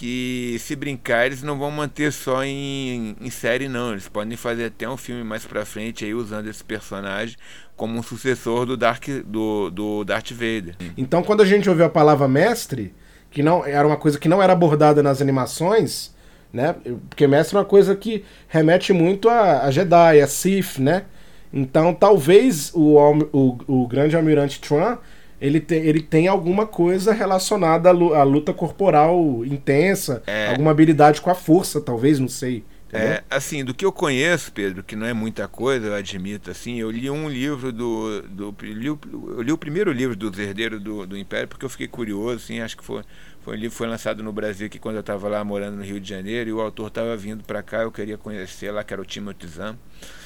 [0.00, 4.64] que se brincar eles não vão manter só em, em série não, eles podem fazer
[4.64, 7.36] até um filme mais pra frente aí usando esse personagem
[7.76, 10.74] como um sucessor do Dark do, do Darth Vader.
[10.96, 12.94] Então quando a gente ouviu a palavra mestre,
[13.30, 16.14] que não era uma coisa que não era abordada nas animações,
[16.50, 16.74] né?
[17.10, 21.04] Porque mestre é uma coisa que remete muito a, a Jedi, a Sith, né?
[21.52, 22.96] Então talvez o,
[23.34, 24.96] o, o grande almirante Tron
[25.40, 30.48] ele, te, ele tem alguma coisa relacionada à luta corporal intensa, é.
[30.48, 32.64] alguma habilidade com a força, talvez, não sei.
[32.92, 36.80] É, assim, do que eu conheço, Pedro, que não é muita coisa, eu admito, assim,
[36.80, 38.22] eu li um livro do.
[38.22, 38.98] do li, eu
[39.42, 42.76] li o primeiro livro dos herdeiros do, do Império, porque eu fiquei curioso, assim, acho
[42.76, 43.04] que foi,
[43.42, 45.84] foi um livro que foi lançado no Brasil aqui quando eu estava lá morando no
[45.84, 48.92] Rio de Janeiro, e o autor estava vindo para cá, eu queria conhecer lá, que
[48.92, 49.76] era o Timothy Zahn,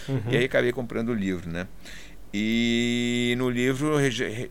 [0.09, 0.23] uhum.
[0.31, 1.67] e aí acabei comprando o livro, né?
[2.37, 3.95] E no livro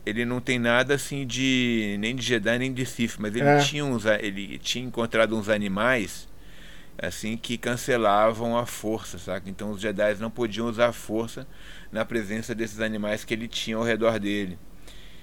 [0.06, 3.58] ele não tem nada assim de nem de Jedi nem de Sith, mas ele é.
[3.58, 6.26] tinha uns, ele tinha encontrado uns animais
[6.96, 9.50] assim que cancelavam a força, saca?
[9.50, 11.46] Então os Jedi não podiam usar a força
[11.92, 14.58] na presença desses animais que ele tinha ao redor dele.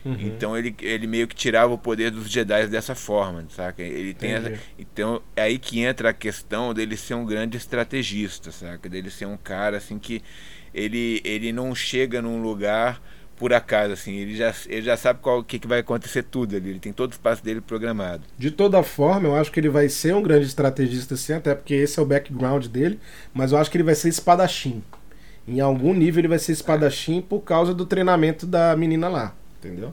[0.05, 0.18] Uhum.
[0.20, 3.82] Então ele, ele meio que tirava o poder dos Jedi dessa forma, saca?
[3.82, 8.51] Ele tem essa, então é aí que entra a questão dele ser um grande estrategista,
[8.51, 8.88] saca?
[8.88, 10.22] Dele ser um cara assim que
[10.74, 13.02] ele ele não chega num lugar
[13.42, 16.70] por acaso, assim, ele já, ele já sabe qual que, que vai acontecer tudo ali,
[16.70, 18.22] ele tem todo o espaço dele programado.
[18.38, 21.74] De toda forma, eu acho que ele vai ser um grande estrategista, assim, até porque
[21.74, 23.00] esse é o background dele,
[23.34, 24.84] mas eu acho que ele vai ser espadachim.
[25.48, 29.92] Em algum nível ele vai ser espadachim por causa do treinamento da menina lá, entendeu?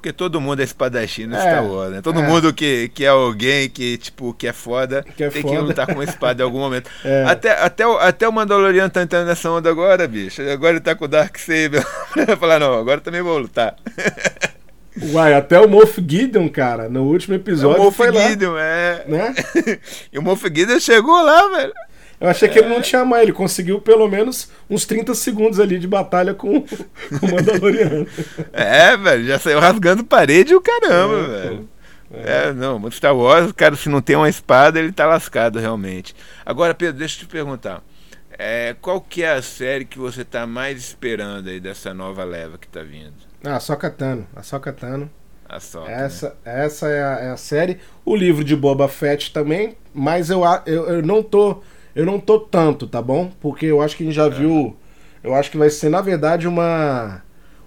[0.00, 2.00] Porque todo mundo é espadachim no é, Star Wars, né?
[2.00, 2.26] Todo é.
[2.26, 5.54] mundo que, que é alguém que, tipo, que é foda, que é tem foda.
[5.54, 6.90] que lutar com uma espada em algum momento.
[7.10, 7.24] É.
[7.24, 10.42] Até, até, o, até o Mandalorian tá entrando nessa onda agora, bicho.
[10.42, 11.84] Agora ele tá com o Dark Saber.
[12.38, 13.74] falar, não, agora também vou lutar.
[15.12, 17.76] Uai, até o Moff Gideon, cara, no último episódio.
[17.76, 19.04] É o Moff Gideon, lá, é.
[19.08, 19.34] Né?
[20.12, 21.72] e o Moff Gideon chegou lá, velho.
[22.20, 25.78] Eu achei que ele não tinha mais, ele conseguiu pelo menos uns 30 segundos ali
[25.78, 26.60] de batalha com,
[27.18, 28.06] com o Mandaloriano.
[28.52, 31.68] é, velho, já saiu rasgando parede o caramba, é, velho.
[32.12, 32.48] É.
[32.48, 36.14] é, não, Star Wars, cara, se não tem uma espada, ele tá lascado realmente.
[36.44, 37.82] Agora, Pedro, deixa eu te perguntar.
[38.38, 42.58] É, qual que é a série que você tá mais esperando aí dessa nova leva
[42.58, 43.14] que tá vindo?
[43.44, 44.26] Ah, a Sokatano.
[44.34, 45.10] A Sokatano.
[45.48, 46.64] A Soca, essa, né?
[46.64, 47.78] essa é a, é a, série.
[48.04, 51.62] O livro de Boba Fett também, mas eu, eu, eu não tô
[51.94, 53.30] eu não tô tanto, tá bom?
[53.40, 54.30] Porque eu acho que a gente já é.
[54.30, 54.76] viu.
[55.22, 57.22] Eu acho que vai ser, na verdade, uma.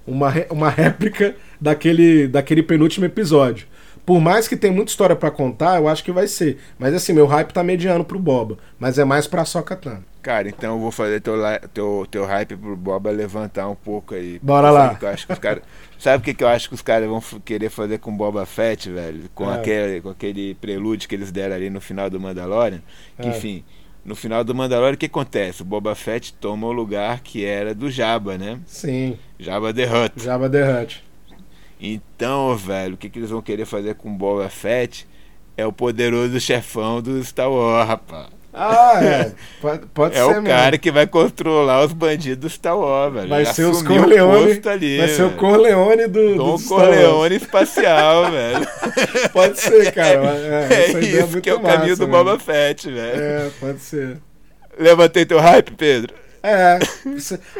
[0.05, 3.67] Uma, uma réplica daquele, daquele penúltimo episódio.
[4.05, 6.57] Por mais que tenha muita história para contar, eu acho que vai ser.
[6.77, 8.57] Mas assim, meu hype tá mediano pro Boba.
[8.77, 10.03] Mas é mais pra Sokatan.
[10.21, 11.35] Cara, então eu vou fazer teu,
[11.73, 14.39] teu, teu hype pro Boba levantar um pouco aí.
[14.43, 14.97] Bora lá.
[15.01, 15.61] Eu acho que os cara,
[15.97, 18.91] sabe o que, que eu acho que os caras vão querer fazer com Boba Fett,
[18.91, 19.29] velho?
[19.33, 19.55] Com, é.
[19.55, 22.81] aquele, com aquele prelúdio que eles deram ali no final do Mandalorian.
[23.17, 23.31] Que, é.
[23.31, 23.63] enfim
[24.05, 25.61] no final do Mandalorian, o que acontece?
[25.61, 28.59] O Boba Fett toma o lugar que era do Jabba, né?
[28.65, 29.17] Sim.
[29.39, 30.23] Jabba the Hutt.
[30.23, 31.03] Jabba the Hutt.
[31.79, 35.07] Então, velho, o que, que eles vão querer fazer com o Boba Fett
[35.55, 38.42] é o poderoso chefão do Star Wars, rapaz.
[38.53, 39.31] Ah, é.
[39.59, 40.23] Pode, pode é ser.
[40.23, 40.47] É o mesmo.
[40.47, 43.29] cara que vai controlar os bandidos do Star Wars, velho.
[43.29, 44.61] Vai ser os Corleone.
[44.65, 46.35] Ali, vai ser o Corleone do.
[46.35, 48.67] Dom do Corleone espacial, velho.
[49.31, 50.13] Pode ser, cara.
[50.43, 53.21] É, é, é isso que é o caminho do Boba Fett, velho.
[53.21, 54.17] É, pode ser.
[54.77, 56.13] Levantei teu hype, Pedro?
[56.41, 56.79] É.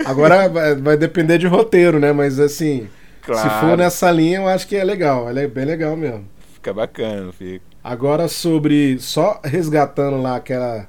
[0.06, 2.12] Agora vai depender de roteiro, né?
[2.12, 2.88] Mas assim.
[3.22, 3.50] Claro.
[3.50, 5.30] Se for nessa linha, eu acho que é legal.
[5.30, 6.28] É bem legal mesmo.
[6.54, 7.73] Fica bacana, fica.
[7.84, 10.88] Agora sobre só resgatando lá aquela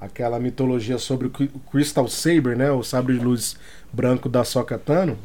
[0.00, 1.30] aquela mitologia sobre o
[1.70, 3.56] Crystal Saber, né, o sabre de luz
[3.90, 5.18] branco da Sokatano,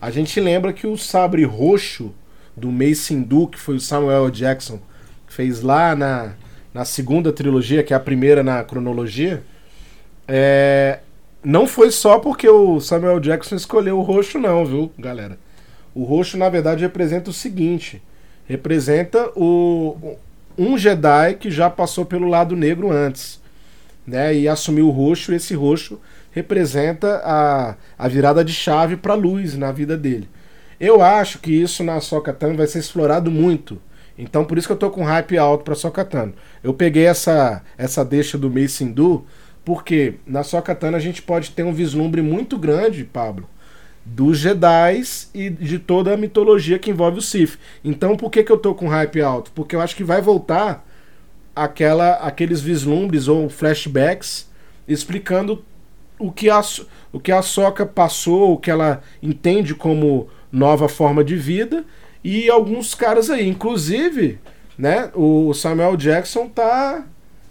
[0.00, 2.12] a gente lembra que o sabre roxo
[2.56, 4.80] do Mace Windu, que foi o Samuel Jackson,
[5.26, 6.32] fez lá na,
[6.72, 9.42] na segunda trilogia, que é a primeira na cronologia,
[10.26, 11.00] é,
[11.42, 15.38] não foi só porque o Samuel Jackson escolheu o roxo, não, viu, galera?
[15.94, 18.02] O roxo, na verdade, representa o seguinte:
[18.46, 20.16] representa o,
[20.56, 23.40] um Jedi que já passou pelo lado negro antes,
[24.06, 24.34] né?
[24.34, 26.00] E assumiu o roxo, e esse roxo
[26.30, 30.28] representa a, a virada de chave para luz na vida dele.
[30.80, 33.80] Eu acho que isso na Sokatan vai ser explorado muito.
[34.18, 36.32] Então por isso que eu tô com hype alto para Sokatan.
[36.62, 39.24] Eu peguei essa essa deixa do Mace Windu
[39.64, 43.48] porque na Sokatan a gente pode ter um vislumbre muito grande, Pablo,
[44.04, 45.02] dos Jedi
[45.34, 47.58] e de toda a mitologia que envolve o Sith.
[47.82, 49.50] Então, por que, que eu tô com hype alto?
[49.52, 50.86] Porque eu acho que vai voltar
[51.56, 54.48] aquela, aqueles vislumbres ou flashbacks
[54.86, 55.64] explicando
[56.18, 56.60] o que a,
[57.12, 61.84] o que a Soca passou, o que ela entende como nova forma de vida
[62.22, 64.38] e alguns caras aí, inclusive,
[64.78, 67.04] né, o Samuel Jackson tá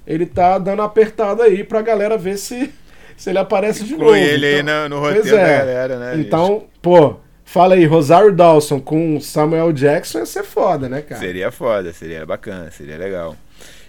[0.06, 2.72] ele tá dando apertada aí pra galera ver se
[3.18, 4.16] se ele aparece de novo.
[4.16, 5.42] ele então, aí no, no roteiro é.
[5.42, 6.14] da galera, né?
[6.20, 11.20] Então, pô, fala aí, Rosário Dawson com Samuel Jackson ia ser foda, né, cara?
[11.20, 13.36] Seria foda, seria bacana, seria legal.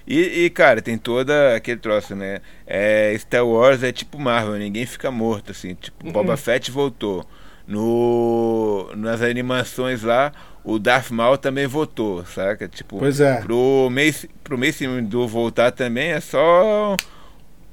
[0.06, 2.40] E, e, cara, tem toda aquele troço, né?
[2.66, 5.74] É, Star Wars é tipo Marvel, ninguém fica morto, assim.
[5.74, 6.12] Tipo, uhum.
[6.12, 7.24] Boba Fett voltou.
[7.66, 10.30] No, nas animações lá,
[10.62, 12.68] o Darth Maul também voltou, saca?
[12.68, 13.40] Tipo, pois é.
[13.40, 16.94] pro Mace, pro Mace do voltar também é só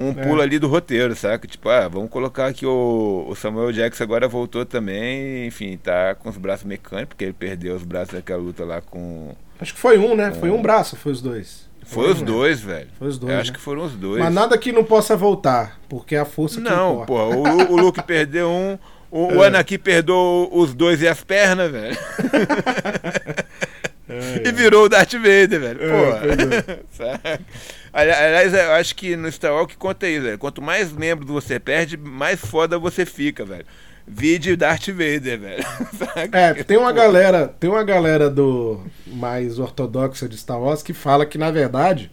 [0.02, 0.24] um é.
[0.24, 1.48] pulo ali do roteiro, saca?
[1.48, 6.30] Tipo, ah, vamos colocar aqui o, o Samuel Jackson agora voltou também, enfim, tá com
[6.30, 9.36] os braços mecânicos, porque ele perdeu os braços naquela luta lá com.
[9.60, 10.32] Acho que foi um, né?
[10.32, 10.40] Com...
[10.40, 11.70] Foi um braço, foi os dois.
[11.84, 12.90] Foi, foi os dois, velho.
[12.98, 13.34] Foi os dois.
[13.34, 13.58] Eu acho né?
[13.58, 14.22] que foram os dois.
[14.24, 17.78] Mas nada que não possa voltar, porque é a força que Não, pô, o, o
[17.78, 18.78] Luke perdeu um,
[19.12, 19.36] o, é.
[19.36, 21.98] o Anakin perdoou os dois e as pernas, velho.
[24.12, 25.80] É, e virou o Darth Vader, velho.
[25.80, 27.04] Pô.
[27.04, 27.40] É,
[27.94, 30.38] Aliás, eu acho que no Star Wars que conta isso, velho.
[30.38, 33.66] Quanto mais membros você perde, mais foda você fica, velho.
[34.08, 35.64] Vide Darth Vader, velho.
[36.32, 41.26] é, tem uma galera, tem uma galera do mais ortodoxa de Star Wars que fala
[41.26, 42.12] que na verdade,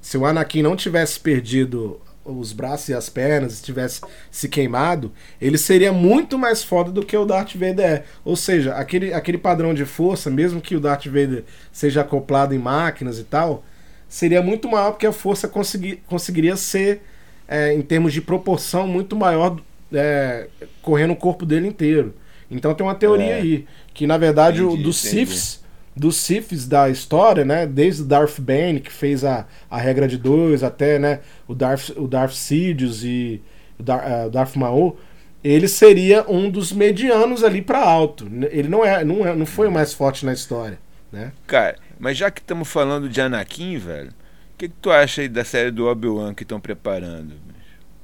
[0.00, 2.00] se o Anakin não tivesse perdido
[2.30, 4.00] os braços e as pernas, tivesse
[4.30, 8.04] se queimado, ele seria muito mais foda do que o Darth Vader é.
[8.24, 12.58] Ou seja, aquele, aquele padrão de força, mesmo que o Darth Vader seja acoplado em
[12.58, 13.64] máquinas e tal,
[14.08, 17.02] seria muito maior porque a força consegui, conseguiria ser,
[17.46, 19.60] é, em termos de proporção, muito maior
[19.92, 20.48] é,
[20.82, 22.14] correndo o corpo dele inteiro.
[22.50, 23.40] Então tem uma teoria é.
[23.40, 25.62] aí, que na verdade entendi, o dos Siths
[25.98, 27.66] dos Siths da história, né?
[27.66, 31.90] Desde o Darth Bane, que fez a, a regra de dois, até né, o, Darth,
[31.96, 33.42] o Darth Sidious e
[33.78, 34.98] o Darth, uh, Darth Maul,
[35.42, 38.28] ele seria um dos medianos ali para alto.
[38.50, 40.78] Ele não é, não é, não foi o mais forte na história,
[41.12, 41.32] né?
[41.46, 45.28] Cara, mas já que estamos falando de Anakin, velho, o que, que tu acha aí
[45.28, 47.34] da série do Obi-Wan que estão preparando?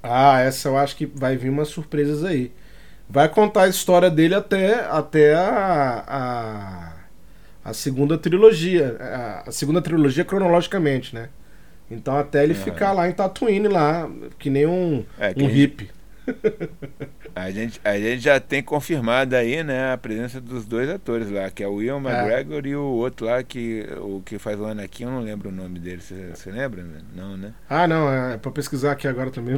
[0.02, 2.52] Ah, essa eu acho que vai vir umas surpresas aí.
[3.08, 6.93] Vai contar a história dele até, até a, a
[7.64, 8.96] a segunda trilogia.
[9.00, 11.28] A, a segunda trilogia cronologicamente, né?
[11.90, 12.56] Então até ele é.
[12.56, 15.90] ficar lá em Tatooine, lá, que nem um, é, um hippie.
[17.36, 21.50] A gente, a gente já tem confirmado aí, né, a presença dos dois atores lá,
[21.50, 21.98] que é o Will é.
[21.98, 22.68] McGregor é.
[22.68, 25.80] e o outro lá que o que faz o Anakin, eu não lembro o nome
[25.80, 26.84] dele, você lembra?
[27.12, 27.52] Não, né?
[27.68, 29.56] Ah, não, é, é pra pesquisar aqui agora também.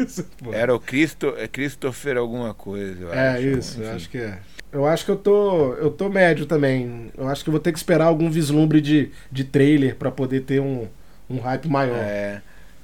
[0.52, 4.38] Era o Christo, é Christopher alguma coisa, eu É, acho, isso, eu acho que é.
[4.70, 7.10] Eu acho que eu tô, eu tô médio também.
[7.16, 10.42] Eu acho que eu vou ter que esperar algum vislumbre de, de trailer para poder
[10.42, 10.86] ter um,
[11.28, 11.96] um hype maior.
[11.96, 12.42] É.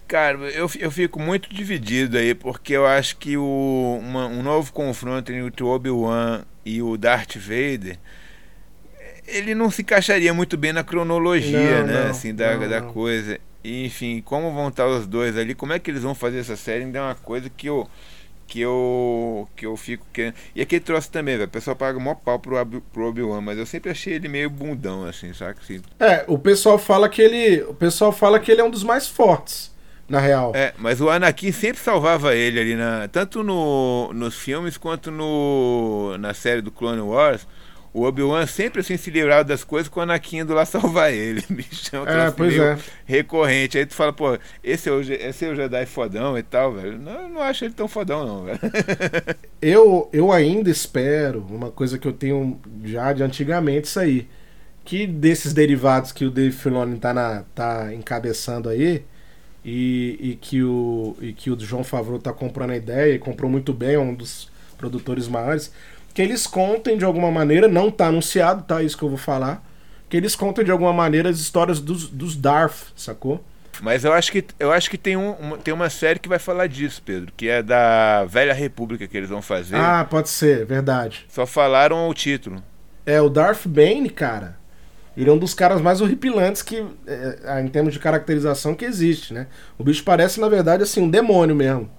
[0.09, 4.72] Cara, eu, eu fico muito dividido aí, porque eu acho que o, uma, um novo
[4.72, 7.99] confronto entre o Obi-Wan e o Darth Vader
[9.26, 12.05] ele não se encaixaria muito bem na cronologia, não, né?
[12.05, 13.39] Não, assim, da, não, da coisa.
[13.62, 16.57] E, enfim, como vão estar os dois ali, como é que eles vão fazer essa
[16.57, 17.89] série ainda é uma coisa que eu
[18.47, 20.34] que eu que eu fico querendo.
[20.55, 21.49] E aquele troço também, velho.
[21.49, 22.57] O pessoal paga mó pau pro,
[22.92, 25.57] pro Obi-Wan, mas eu sempre achei ele meio bundão, assim, sabe?
[25.62, 25.80] Assim.
[25.99, 27.62] É, o pessoal fala que ele.
[27.62, 29.72] O pessoal fala que ele é um dos mais fortes,
[30.09, 30.53] na real.
[30.55, 33.09] É, mas o Anakin sempre salvava ele ali na.
[33.09, 37.47] Tanto no, nos filmes quanto no, na série do Clone Wars
[37.95, 41.45] o Obi-Wan sempre assim se livrava das coisas com o Anakin indo lá salvar ele.
[41.49, 42.76] Bicho, é, um é pois é.
[43.07, 43.78] recorrente.
[43.78, 46.99] Aí tu fala, pô, esse é o, esse é o Jedi fodão e tal, velho.
[46.99, 48.59] Não, não acho ele tão fodão, não, velho.
[49.62, 54.28] eu, eu ainda espero, uma coisa que eu tenho já de antigamente, isso aí.
[54.84, 59.05] Que desses derivados que o Dave Filoni tá, na, tá encabeçando aí,
[59.64, 63.49] e, e, que o, e que o João Favreau tá comprando a ideia, e comprou
[63.49, 65.72] muito bem, é um dos produtores maiores
[66.14, 68.80] que eles contem de alguma maneira, não tá anunciado, tá?
[68.80, 69.62] Isso que eu vou falar.
[70.08, 73.44] Que eles contem de alguma maneira as histórias dos, dos Darth, sacou?
[73.82, 76.38] Mas eu acho que, eu acho que tem, um, uma, tem uma série que vai
[76.38, 79.74] falar disso, Pedro, que é da Velha República que eles vão fazer.
[79.74, 81.26] Ah, pode ser, verdade.
[81.28, 82.62] Só falaram o título.
[83.04, 84.56] É, o Darth Bane, cara.
[85.16, 89.34] Ele é um dos caras mais horripilantes que, é, em termos de caracterização, que existe,
[89.34, 89.48] né?
[89.76, 91.90] O bicho parece, na verdade, assim, um demônio mesmo.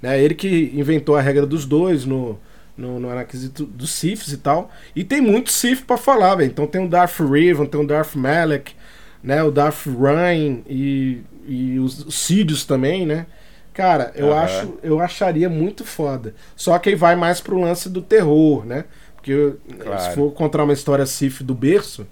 [0.00, 0.20] Né?
[0.20, 2.38] Ele que inventou a regra dos dois no,
[2.76, 4.70] no, no requisito dos Siths e tal.
[4.94, 6.50] E tem muito Sith pra falar, velho.
[6.50, 8.74] Então tem o Darth Revan, tem o Darth Malek,
[9.22, 9.42] né?
[9.42, 13.26] O Darth Ryan e, e os, os Sidious também, né?
[13.72, 14.34] Cara, eu uhum.
[14.34, 16.34] acho, eu acharia muito foda.
[16.54, 18.84] Só que aí vai mais pro lance do terror, né?
[19.16, 20.00] Porque claro.
[20.00, 22.06] se for contar uma história Sith do berço,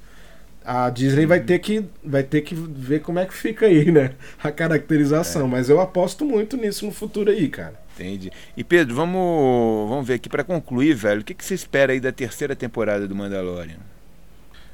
[0.64, 4.12] a Disney vai ter que vai ter que ver como é que fica aí, né?
[4.42, 5.48] A caracterização, é.
[5.48, 7.74] mas eu aposto muito nisso no futuro aí, cara.
[7.94, 8.30] Entendi.
[8.56, 11.20] E Pedro, vamos, vamos ver aqui para concluir, velho.
[11.20, 13.78] O que, que você espera aí da terceira temporada do Mandalorian?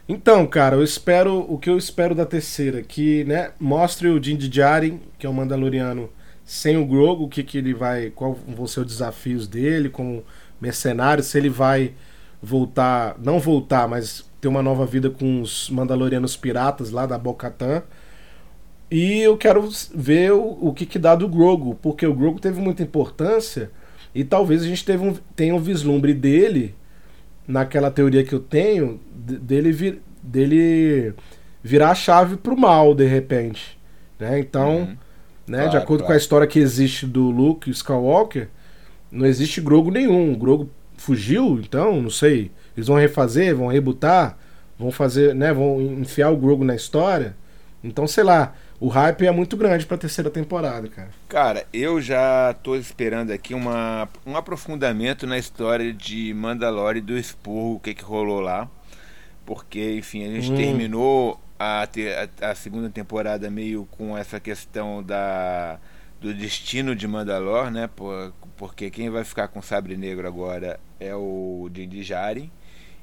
[0.09, 4.37] Então, cara, eu espero o que eu espero da terceira, que, né, mostre o Din
[4.37, 6.09] Djarin, que é o Mandaloriano,
[6.47, 10.25] sem o Grogu, o que que ele vai, qual vão ser os desafios dele como
[10.59, 11.93] mercenário, se ele vai
[12.43, 17.83] voltar, não voltar, mas ter uma nova vida com os Mandalorianos piratas lá da Bo-Katan
[18.91, 22.61] E eu quero ver o, o que, que dá do Grogu, porque o Grogu teve
[22.61, 23.70] muita importância
[24.14, 26.74] e talvez a gente teve um, tenha um vislumbre dele,
[27.47, 31.14] naquela teoria que eu tenho, dele, vir, dele
[31.62, 33.78] virar a chave pro mal, de repente.
[34.18, 34.39] Né?
[34.39, 34.97] Então, uhum.
[35.47, 36.07] né, claro, de acordo claro.
[36.07, 38.49] com a história que existe do Luke Skywalker,
[39.11, 40.32] não existe Grogu nenhum.
[40.32, 42.51] O Grogu fugiu, então, não sei.
[42.76, 44.39] Eles vão refazer, vão rebutar,
[44.78, 47.36] vão fazer, né, vão enfiar o Grogu na história.
[47.82, 51.11] Então, sei lá, o hype é muito grande pra terceira temporada, cara.
[51.29, 57.18] Cara, eu já tô esperando aqui uma, um aprofundamento na história de Mandalore e do
[57.18, 58.70] Expurgo, o que que rolou lá.
[59.45, 60.57] Porque, enfim, a gente hum.
[60.57, 65.79] terminou a, a, a, segunda temporada meio com essa questão da,
[66.20, 67.89] do destino de Mandalor, né?
[67.89, 72.51] Por, porque quem vai ficar com o Sabre Negro agora é o Din Djarin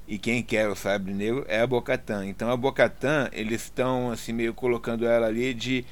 [0.07, 2.25] e quem quer o Sabre Negro é a Bocatan.
[2.25, 5.85] Então a Bocatan, eles estão assim meio colocando ela ali de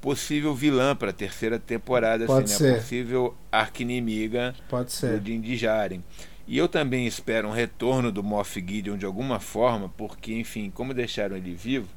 [0.00, 2.74] possível vilã para a terceira temporada, Pode assim, né?
[2.76, 5.12] possível arquinimiga Pode ser.
[5.12, 6.02] do Din Djarin.
[6.46, 10.94] E eu também espero um retorno do Moff Gideon de alguma forma, porque, enfim, como
[10.94, 11.88] deixaram ele vivo,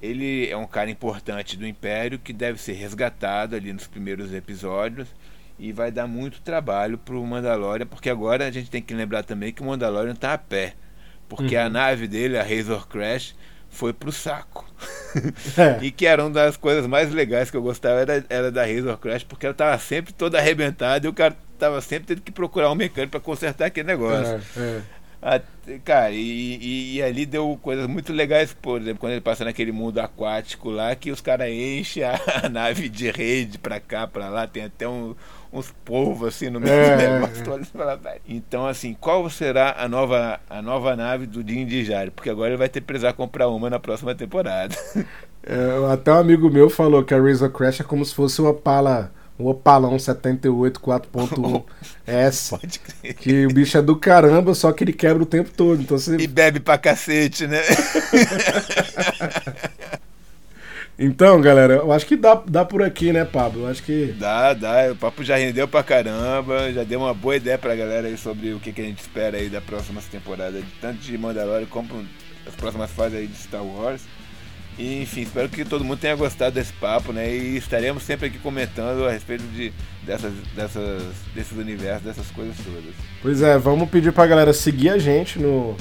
[0.00, 5.08] ele é um cara importante do Império que deve ser resgatado ali nos primeiros episódios
[5.58, 9.24] e vai dar muito trabalho para o Mandalorian, porque agora a gente tem que lembrar
[9.24, 10.74] também que o Mandalorian está a pé,
[11.30, 11.66] porque uhum.
[11.66, 13.36] a nave dele, a Razor Crash,
[13.70, 14.66] foi pro saco.
[15.56, 15.78] É.
[15.86, 18.98] e que era uma das coisas mais legais que eu gostava era, era da Razor
[18.98, 22.70] Crash, porque ela tava sempre toda arrebentada e o cara tava sempre tendo que procurar
[22.70, 24.42] um mecânico para consertar aquele negócio.
[24.56, 24.80] É, é.
[25.22, 25.40] A,
[25.84, 29.70] cara, e, e, e, ali deu coisas muito legais, por exemplo, quando ele passa naquele
[29.70, 34.30] mundo aquático lá, que os caras enchem a, a, nave de rede pra cá, pra
[34.30, 35.14] lá, tem até um,
[35.52, 37.44] uns polvos assim no meio é, do negócio.
[38.04, 38.18] É.
[38.28, 42.10] Então, assim, qual será a nova, a nova nave do Din Djarin?
[42.10, 44.74] Porque agora ele vai ter que precisar comprar uma na próxima temporada.
[45.42, 48.52] É, até um amigo meu falou que a Razor Crash é como se fosse uma
[48.52, 51.64] pala um Opalão 78 4.1
[52.06, 52.50] S.
[52.50, 53.14] Pode crer.
[53.14, 55.80] Que o bicho é do caramba, só que ele quebra o tempo todo.
[55.80, 56.16] Então você...
[56.16, 57.62] E bebe pra cacete, né?
[61.02, 63.62] então, galera, eu acho que dá, dá por aqui, né, Pablo?
[63.62, 64.14] Eu acho que.
[64.18, 64.92] Dá, dá.
[64.92, 66.70] O papo já rendeu pra caramba.
[66.70, 69.38] Já deu uma boa ideia pra galera aí sobre o que, que a gente espera
[69.38, 72.04] aí da próxima temporada, tanto de Mandalorian como
[72.46, 74.02] as próximas fases aí de Star Wars.
[74.78, 77.34] E, enfim, espero que todo mundo tenha gostado desse papo, né?
[77.34, 79.72] E estaremos sempre aqui comentando a respeito de,
[80.04, 81.02] dessas, dessas,
[81.34, 82.94] desses universos, dessas coisas todas.
[83.22, 85.76] Pois é, vamos pedir pra galera seguir a gente no,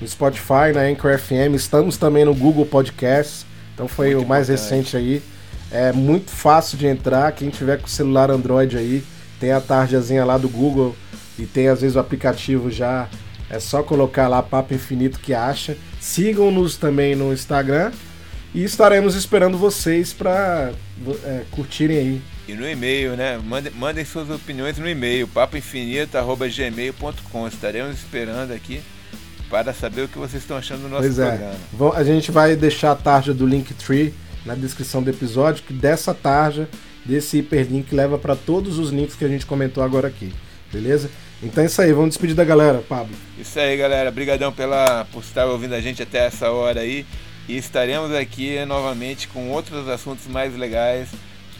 [0.00, 1.54] no Spotify, na Anchor FM.
[1.54, 3.46] Estamos também no Google Podcasts.
[3.74, 4.70] Então foi muito o mais importante.
[4.70, 5.22] recente aí.
[5.70, 7.30] É muito fácil de entrar.
[7.32, 9.04] Quem tiver com celular Android aí,
[9.40, 10.96] tem a tarjazinha lá do Google
[11.38, 13.08] e tem às vezes o aplicativo já.
[13.50, 15.76] É só colocar lá Papo Infinito que acha.
[16.00, 17.92] Sigam-nos também no Instagram
[18.54, 20.72] e estaremos esperando vocês para
[21.24, 22.22] é, curtirem aí.
[22.46, 23.38] E no e-mail, né?
[23.38, 27.48] Mandem, mandem suas opiniões no e-mail, papoinfinito.gmail.com.
[27.48, 28.80] Estaremos esperando aqui
[29.54, 31.28] para saber o que vocês estão achando do nosso pois é.
[31.28, 31.96] programa.
[31.96, 32.00] É.
[32.00, 34.12] A gente vai deixar a tarja do Linktree
[34.44, 36.68] na descrição do episódio, que dessa tarja,
[37.04, 40.34] desse hiperlink, leva para todos os links que a gente comentou agora aqui.
[40.72, 41.08] Beleza?
[41.40, 43.14] Então é isso aí, vamos despedir da galera, Pablo.
[43.38, 44.08] Isso aí, galera.
[44.08, 47.06] Obrigadão pela, por estar ouvindo a gente até essa hora aí.
[47.48, 51.10] E estaremos aqui novamente com outros assuntos mais legais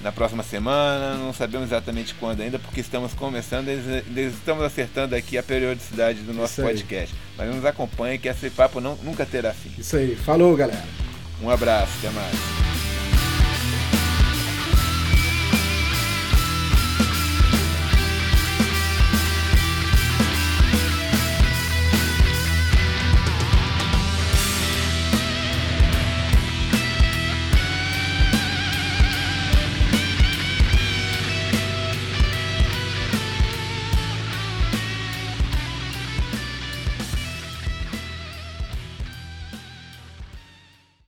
[0.04, 1.14] na próxima semana.
[1.14, 3.68] Não sabemos exatamente quando ainda, porque estamos começando,
[4.14, 7.14] estamos acertando aqui a periodicidade do nosso podcast.
[7.36, 9.72] Mas nos acompanhe que esse papo não, nunca terá fim.
[9.78, 10.14] Isso aí.
[10.14, 10.84] Falou, galera.
[11.42, 12.73] Um abraço, até mais.